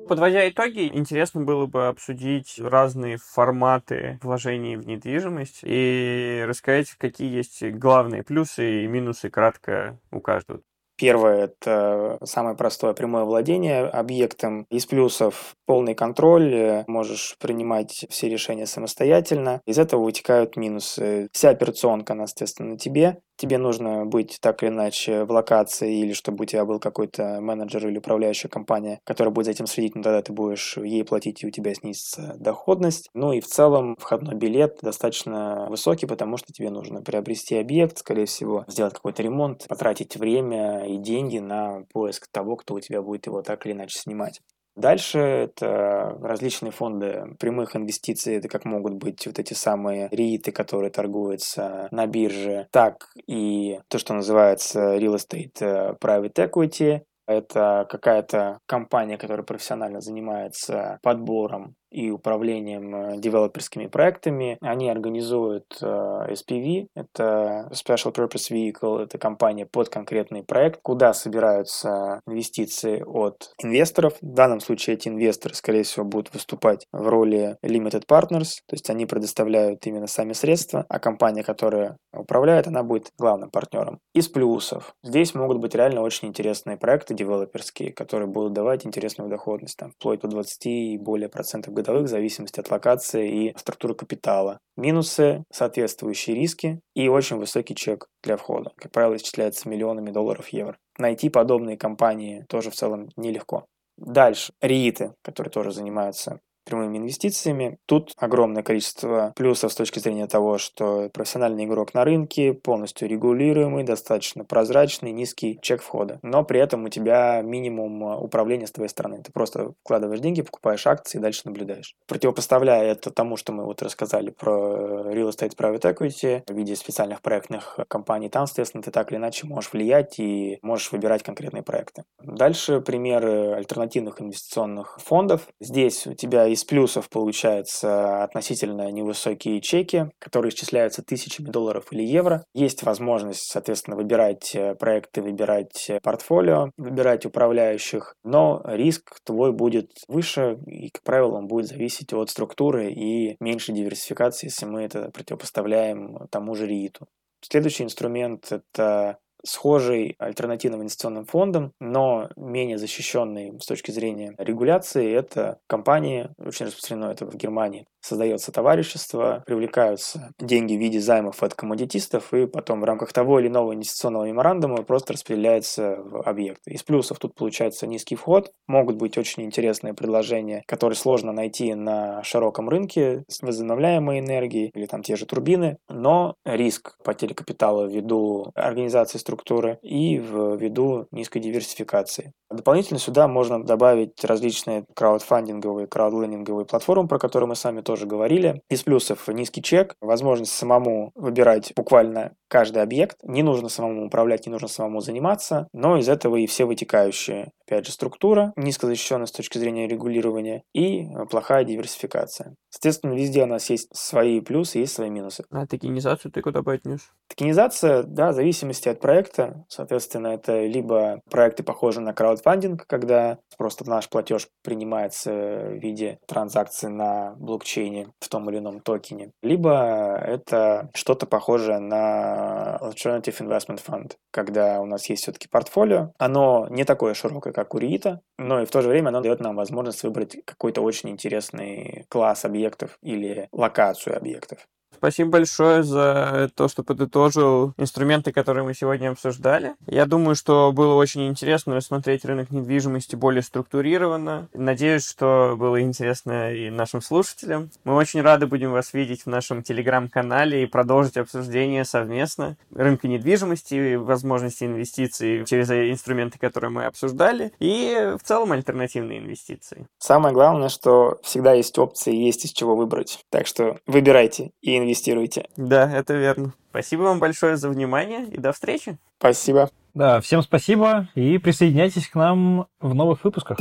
Подводя 0.09 0.49
итоги, 0.49 0.89
интересно 0.91 1.41
было 1.41 1.67
бы 1.67 1.87
обсудить 1.87 2.55
разные 2.57 3.17
форматы 3.17 4.17
вложений 4.23 4.77
в 4.77 4.87
недвижимость 4.87 5.59
и 5.61 6.43
рассказать, 6.47 6.89
какие 6.97 7.31
есть 7.31 7.63
главные 7.63 8.23
плюсы 8.23 8.85
и 8.85 8.87
минусы 8.87 9.29
кратко 9.29 9.99
у 10.11 10.19
каждого. 10.19 10.61
Первое– 10.97 11.45
это 11.61 12.17
самое 12.23 12.57
простое 12.57 12.93
прямое 12.93 13.23
владение 13.23 13.85
объектом. 13.85 14.65
Из 14.71 14.87
плюсов 14.87 15.53
полный 15.67 15.93
контроль, 15.93 16.83
можешь 16.87 17.37
принимать 17.39 18.07
все 18.09 18.29
решения 18.29 18.65
самостоятельно. 18.65 19.61
Из 19.67 19.77
этого 19.77 20.03
вытекают 20.03 20.57
минусы. 20.57 21.29
Вся 21.31 21.51
операционка, 21.51 22.13
она, 22.13 22.23
естественно, 22.23 22.71
на 22.71 22.77
тебе. 22.79 23.19
Тебе 23.39 23.57
нужно 23.57 24.05
быть 24.05 24.37
так 24.41 24.61
или 24.61 24.69
иначе 24.69 25.23
в 25.23 25.31
локации, 25.31 26.01
или 26.01 26.13
чтобы 26.13 26.43
у 26.43 26.45
тебя 26.45 26.65
был 26.65 26.79
какой-то 26.79 27.39
менеджер 27.41 27.87
или 27.87 27.97
управляющая 27.97 28.49
компания, 28.49 28.99
которая 29.05 29.33
будет 29.33 29.45
за 29.45 29.51
этим 29.51 29.65
следить, 29.65 29.95
но 29.95 30.03
тогда 30.03 30.21
ты 30.21 30.33
будешь 30.33 30.77
ей 30.77 31.03
платить, 31.03 31.41
и 31.43 31.47
у 31.47 31.51
тебя 31.51 31.73
снизится 31.73 32.35
доходность. 32.37 33.09
Ну 33.13 33.31
и 33.31 33.39
в 33.39 33.47
целом 33.47 33.95
входной 33.97 34.35
билет 34.35 34.79
достаточно 34.81 35.67
высокий, 35.69 36.05
потому 36.05 36.37
что 36.37 36.51
тебе 36.51 36.69
нужно 36.69 37.01
приобрести 37.01 37.55
объект, 37.55 37.97
скорее 37.97 38.25
всего, 38.25 38.65
сделать 38.67 38.93
какой-то 38.93 39.23
ремонт, 39.23 39.65
потратить 39.67 40.17
время 40.17 40.85
и 40.85 40.97
деньги 40.97 41.39
на 41.39 41.85
поиск 41.93 42.27
того, 42.31 42.57
кто 42.57 42.75
у 42.75 42.79
тебя 42.79 43.01
будет 43.01 43.25
его 43.25 43.41
так 43.41 43.65
или 43.65 43.73
иначе 43.73 43.97
снимать. 43.97 44.41
Дальше 44.79 45.19
это 45.19 46.17
различные 46.21 46.71
фонды 46.71 47.35
прямых 47.37 47.75
инвестиций, 47.75 48.35
это 48.35 48.47
как 48.47 48.63
могут 48.63 48.93
быть 48.93 49.27
вот 49.27 49.37
эти 49.37 49.53
самые 49.53 50.07
рииты, 50.09 50.53
которые 50.53 50.89
торгуются 50.89 51.89
на 51.91 52.07
бирже, 52.07 52.69
так 52.71 53.09
и 53.27 53.81
то, 53.89 53.99
что 53.99 54.13
называется 54.13 54.95
real 54.95 55.15
estate 55.15 55.59
э, 55.59 55.95
private 56.01 56.49
equity, 56.49 57.01
это 57.27 57.85
какая-то 57.89 58.59
компания, 58.65 59.17
которая 59.17 59.45
профессионально 59.45 59.99
занимается 59.99 60.97
подбором 61.03 61.75
и 61.91 62.11
управлением 62.11 62.95
э, 62.95 63.17
девелоперскими 63.17 63.87
проектами. 63.87 64.57
Они 64.61 64.89
организуют 64.89 65.77
э, 65.81 65.85
SPV, 65.85 66.87
это 66.95 67.69
Special 67.71 68.13
Purpose 68.13 68.51
Vehicle, 68.51 69.03
это 69.03 69.17
компания 69.17 69.65
под 69.65 69.89
конкретный 69.89 70.43
проект, 70.43 70.81
куда 70.81 71.13
собираются 71.13 72.21
инвестиции 72.27 73.01
от 73.05 73.53
инвесторов. 73.61 74.13
В 74.21 74.33
данном 74.33 74.59
случае 74.59 74.95
эти 74.95 75.07
инвесторы, 75.07 75.55
скорее 75.55 75.83
всего, 75.83 76.05
будут 76.05 76.33
выступать 76.33 76.85
в 76.91 77.07
роли 77.07 77.57
Limited 77.63 78.03
Partners, 78.07 78.59
то 78.67 78.73
есть 78.73 78.89
они 78.89 79.05
предоставляют 79.05 79.85
именно 79.87 80.07
сами 80.07 80.33
средства, 80.33 80.85
а 80.89 80.99
компания, 80.99 81.43
которая 81.43 81.97
управляет, 82.13 82.67
она 82.67 82.83
будет 82.83 83.11
главным 83.17 83.49
партнером. 83.49 83.99
Из 84.13 84.27
плюсов. 84.27 84.93
Здесь 85.03 85.33
могут 85.33 85.59
быть 85.59 85.75
реально 85.75 86.01
очень 86.01 86.27
интересные 86.27 86.77
проекты 86.77 87.13
девелоперские, 87.13 87.93
которые 87.93 88.27
будут 88.27 88.53
давать 88.53 88.85
интересную 88.85 89.29
доходность, 89.29 89.77
там, 89.77 89.91
вплоть 89.91 90.21
до 90.21 90.27
20 90.27 90.65
и 90.65 90.97
более 90.97 91.29
процентов 91.29 91.73
годовых 91.79 92.05
в 92.05 92.09
зависимости 92.09 92.59
от 92.59 92.69
локации 92.69 93.47
и 93.47 93.57
структуры 93.57 93.95
капитала. 93.95 94.59
Минусы– 94.77 95.43
соответствующие 95.51 96.35
риски 96.35 96.81
и 96.95 97.07
очень 97.07 97.37
высокий 97.37 97.75
чек 97.75 98.07
для 98.23 98.37
входа. 98.37 98.71
Как 98.75 98.91
правило, 98.91 99.15
исчисляется 99.15 99.69
миллионами 99.69 100.11
долларов 100.11 100.49
евро. 100.49 100.77
Найти 100.97 101.29
подобные 101.29 101.77
компании 101.77 102.45
тоже 102.49 102.69
в 102.69 102.75
целом 102.75 103.09
нелегко. 103.15 103.65
Дальше. 103.97 104.53
рииты, 104.61 105.13
которые 105.21 105.51
тоже 105.51 105.71
занимаются 105.71 106.39
прямыми 106.69 106.97
инвестициями. 106.97 107.77
Тут 107.85 108.13
огромное 108.17 108.63
количество 108.63 109.33
плюсов 109.35 109.71
с 109.71 109.75
точки 109.75 109.99
зрения 109.99 110.27
того, 110.27 110.57
что 110.57 111.09
профессиональный 111.13 111.65
игрок 111.65 111.93
на 111.93 112.05
рынке, 112.05 112.53
полностью 112.53 113.07
регулируемый, 113.07 113.83
достаточно 113.83 114.45
прозрачный, 114.45 115.11
низкий 115.11 115.59
чек 115.61 115.81
входа. 115.81 116.19
Но 116.21 116.43
при 116.43 116.59
этом 116.59 116.85
у 116.85 116.89
тебя 116.89 117.41
минимум 117.41 118.03
э, 118.03 118.17
управления 118.17 118.67
с 118.67 118.71
твоей 118.71 118.89
стороны. 118.89 119.21
Ты 119.23 119.31
просто 119.31 119.73
вкладываешь 119.83 120.19
деньги, 120.19 120.41
покупаешь 120.41 120.85
акции 120.85 121.17
и 121.17 121.21
дальше 121.21 121.41
наблюдаешь. 121.45 121.95
Противопоставляя 122.07 122.91
это 122.91 123.09
тому, 123.11 123.37
что 123.37 123.51
мы 123.51 123.65
вот 123.65 123.81
рассказали 123.81 124.29
про 124.29 124.53
э, 124.53 125.13
real 125.13 125.29
estate 125.29 125.55
private 125.57 125.95
equity 125.95 126.43
в 126.47 126.55
виде 126.55 126.75
специальных 126.75 127.21
проектных 127.21 127.79
компаний, 127.87 128.29
там, 128.29 128.45
соответственно, 128.45 128.83
ты 128.83 128.91
так 128.91 129.11
или 129.11 129.17
иначе 129.17 129.47
можешь 129.47 129.73
влиять 129.73 130.19
и 130.19 130.59
можешь 130.61 130.91
выбирать 130.91 131.23
конкретные 131.23 131.63
проекты. 131.63 132.03
Дальше 132.21 132.81
примеры 132.81 133.53
альтернативных 133.53 134.21
инвестиционных 134.21 134.99
фондов. 135.03 135.47
Здесь 135.59 136.05
у 136.07 136.13
тебя 136.13 136.51
из 136.59 136.65
плюсов 136.65 137.09
получается 137.09 138.23
относительно 138.23 138.91
невысокие 138.91 139.61
чеки, 139.61 140.11
которые 140.19 140.51
исчисляются 140.51 141.01
тысячами 141.01 141.47
долларов 141.49 141.87
или 141.91 142.03
евро. 142.03 142.43
Есть 142.53 142.83
возможность, 142.83 143.49
соответственно, 143.49 143.95
выбирать 143.95 144.53
э, 144.53 144.75
проекты, 144.75 145.21
выбирать 145.21 145.89
э, 145.89 145.99
портфолио, 146.01 146.71
выбирать 146.77 147.25
управляющих, 147.25 148.15
но 148.23 148.61
риск 148.65 149.19
твой 149.23 149.53
будет 149.53 149.91
выше, 150.07 150.59
и, 150.65 150.89
как 150.89 151.03
правило, 151.03 151.37
он 151.37 151.47
будет 151.47 151.67
зависеть 151.67 152.13
от 152.13 152.29
структуры 152.29 152.91
и 152.91 153.37
меньше 153.39 153.71
диверсификации, 153.71 154.47
если 154.47 154.65
мы 154.65 154.83
это 154.83 155.09
противопоставляем 155.11 156.27
тому 156.29 156.55
же 156.55 156.67
РИИТу. 156.67 157.07
Следующий 157.41 157.83
инструмент– 157.83 158.47
это 158.51 159.17
схожий 159.43 160.15
альтернативным 160.19 160.81
инвестиционным 160.81 161.25
фондом, 161.25 161.73
но 161.79 162.29
менее 162.35 162.77
защищенный 162.77 163.59
с 163.59 163.65
точки 163.65 163.91
зрения 163.91 164.35
регуляции, 164.37 165.11
это 165.11 165.59
компании, 165.67 166.29
очень 166.37 166.67
распространено 166.67 167.11
это 167.11 167.25
в 167.25 167.35
Германии, 167.35 167.85
создается 168.01 168.51
товарищество, 168.51 169.43
привлекаются 169.45 170.33
деньги 170.39 170.75
в 170.75 170.79
виде 170.79 170.99
займов 170.99 171.43
от 171.43 171.53
коммодитистов, 171.53 172.33
и 172.33 172.47
потом 172.47 172.81
в 172.81 172.85
рамках 172.85 173.13
того 173.13 173.39
или 173.39 173.47
иного 173.47 173.73
инвестиционного 173.73 174.25
меморандума 174.25 174.83
просто 174.83 175.13
распределяется 175.13 175.97
в 176.01 176.21
объекты. 176.21 176.71
Из 176.71 176.83
плюсов 176.83 177.19
тут 177.19 177.35
получается 177.35 177.87
низкий 177.87 178.15
вход, 178.15 178.51
могут 178.67 178.95
быть 178.95 179.17
очень 179.17 179.43
интересные 179.43 179.93
предложения, 179.93 180.63
которые 180.65 180.95
сложно 180.95 181.31
найти 181.31 181.73
на 181.73 182.23
широком 182.23 182.69
рынке 182.69 183.23
с 183.27 183.41
возобновляемой 183.41 184.19
энергией 184.19 184.71
или 184.73 184.85
там 184.85 185.03
те 185.03 185.15
же 185.15 185.25
турбины, 185.25 185.77
но 185.89 186.35
риск 186.45 186.97
потери 187.03 187.33
капитала 187.33 187.85
ввиду 187.85 188.51
организации 188.55 189.17
структуры 189.29 189.77
и 189.83 190.17
ввиду 190.17 191.07
низкой 191.11 191.39
диверсификации. 191.39 192.33
Дополнительно 192.49 192.99
сюда 192.99 193.27
можно 193.27 193.63
добавить 193.63 194.25
различные 194.25 194.85
краудфандинговые, 194.95 195.85
краудлендинговые 195.85 196.65
платформы, 196.65 197.07
про 197.07 197.19
которые 197.19 197.47
мы 197.47 197.55
сами 197.55 197.81
тоже 197.81 198.07
говорили. 198.07 198.63
Из 198.69 198.81
плюсов 198.81 199.27
низкий 199.27 199.61
чек, 199.61 199.95
возможность 200.01 200.51
самому 200.51 201.11
выбирать 201.13 201.73
буквально 201.75 202.33
каждый 202.47 202.81
объект. 202.81 203.17
Не 203.21 203.43
нужно 203.43 203.69
самому 203.69 204.07
управлять, 204.07 204.47
не 204.47 204.51
нужно 204.51 204.67
самому 204.67 205.01
заниматься, 205.01 205.67
но 205.73 205.97
из 205.97 206.09
этого 206.09 206.37
и 206.37 206.47
все 206.47 206.65
вытекающие. 206.65 207.51
Опять 207.67 207.85
же, 207.85 207.91
структура, 207.91 208.51
низкозащищенность 208.55 209.33
с 209.33 209.37
точки 209.37 209.59
зрения 209.59 209.87
регулирования 209.87 210.63
и 210.73 211.05
плохая 211.29 211.63
диверсификация. 211.63 212.55
Соответственно, 212.71 213.13
везде 213.13 213.43
у 213.43 213.45
нас 213.45 213.69
есть 213.69 213.89
свои 213.93 214.41
плюсы, 214.41 214.79
есть 214.79 214.93
свои 214.93 215.11
минусы. 215.11 215.43
А 215.51 215.67
токенизацию 215.67 216.31
ты 216.31 216.41
куда 216.41 216.63
пойдешь? 216.63 217.13
Токенизация, 217.27 218.01
да, 218.01 218.31
в 218.31 218.33
зависимости 218.33 218.89
от 218.89 218.99
проекта. 218.99 219.18
Соответственно, 219.67 220.27
это 220.27 220.65
либо 220.65 221.21
проекты 221.29 221.63
похожи 221.63 222.01
на 222.01 222.13
краудфандинг, 222.13 222.85
когда 222.87 223.39
просто 223.57 223.89
наш 223.89 224.09
платеж 224.09 224.47
принимается 224.63 225.31
в 225.31 225.73
виде 225.79 226.19
транзакции 226.27 226.87
на 226.87 227.35
блокчейне 227.37 228.09
в 228.19 228.29
том 228.29 228.49
или 228.49 228.59
ином 228.59 228.79
токене, 228.79 229.31
либо 229.41 230.17
это 230.17 230.89
что-то 230.93 231.25
похожее 231.25 231.79
на 231.79 232.77
Alternative 232.81 233.37
Investment 233.39 233.81
Fund, 233.85 234.13
когда 234.31 234.81
у 234.81 234.85
нас 234.85 235.09
есть 235.09 235.23
все-таки 235.23 235.47
портфолио. 235.47 236.11
Оно 236.17 236.67
не 236.69 236.83
такое 236.83 237.13
широкое, 237.13 237.53
как 237.53 237.73
у 237.75 237.77
РИИТа, 237.77 238.21
но 238.37 238.61
и 238.61 238.65
в 238.65 238.71
то 238.71 238.81
же 238.81 238.89
время 238.89 239.09
оно 239.09 239.21
дает 239.21 239.39
нам 239.39 239.55
возможность 239.55 240.03
выбрать 240.03 240.37
какой-то 240.45 240.81
очень 240.81 241.09
интересный 241.09 242.05
класс 242.09 242.45
объектов 242.45 242.97
или 243.01 243.47
локацию 243.51 244.15
объектов. 244.15 244.67
Спасибо 244.99 245.29
большое 245.29 245.81
за 245.81 246.51
то, 246.55 246.67
что 246.67 246.83
подытожил 246.83 247.73
инструменты, 247.77 248.33
которые 248.33 248.65
мы 248.65 248.73
сегодня 248.73 249.11
обсуждали. 249.11 249.75
Я 249.87 250.05
думаю, 250.05 250.35
что 250.35 250.73
было 250.73 250.95
очень 250.95 251.25
интересно 251.29 251.73
рассмотреть 251.75 252.25
рынок 252.25 252.51
недвижимости 252.51 253.15
более 253.15 253.41
структурированно. 253.41 254.49
Надеюсь, 254.53 255.09
что 255.09 255.55
было 255.57 255.81
интересно 255.81 256.53
и 256.53 256.69
нашим 256.69 257.01
слушателям. 257.01 257.71
Мы 257.85 257.95
очень 257.95 258.21
рады 258.21 258.45
будем 258.45 258.73
вас 258.73 258.93
видеть 258.93 259.21
в 259.23 259.27
нашем 259.27 259.63
телеграм-канале 259.63 260.63
и 260.63 260.65
продолжить 260.65 261.15
обсуждение 261.15 261.85
совместно 261.85 262.57
рынка 262.75 263.07
недвижимости, 263.07 263.95
возможности 263.95 264.65
инвестиций 264.65 265.45
через 265.45 265.71
инструменты, 265.71 266.39
которые 266.39 266.71
мы 266.71 266.83
обсуждали, 266.83 267.53
и 267.59 268.15
в 268.21 268.27
целом 268.27 268.51
альтернативные 268.51 269.19
инвестиции. 269.19 269.87
Самое 269.97 270.33
главное, 270.33 270.67
что 270.67 271.19
всегда 271.23 271.53
есть 271.53 271.77
опции, 271.79 272.13
есть 272.13 272.43
из 272.43 272.51
чего 272.51 272.75
выбрать. 272.75 273.23
Так 273.29 273.47
что 273.47 273.77
выбирайте 273.87 274.51
и 274.61 274.88
инвестируйте. 274.89 275.45
Да, 275.55 275.91
это 275.91 276.13
верно. 276.13 276.53
Спасибо 276.71 277.03
вам 277.03 277.19
большое 277.19 277.57
за 277.57 277.69
внимание 277.69 278.25
и 278.25 278.37
до 278.37 278.51
встречи. 278.51 278.97
Спасибо. 279.19 279.69
Да, 279.93 280.21
всем 280.21 280.41
спасибо 280.41 281.07
и 281.15 281.37
присоединяйтесь 281.37 282.07
к 282.07 282.15
нам 282.15 282.67
в 282.79 282.93
новых 282.93 283.23
выпусках. 283.23 283.57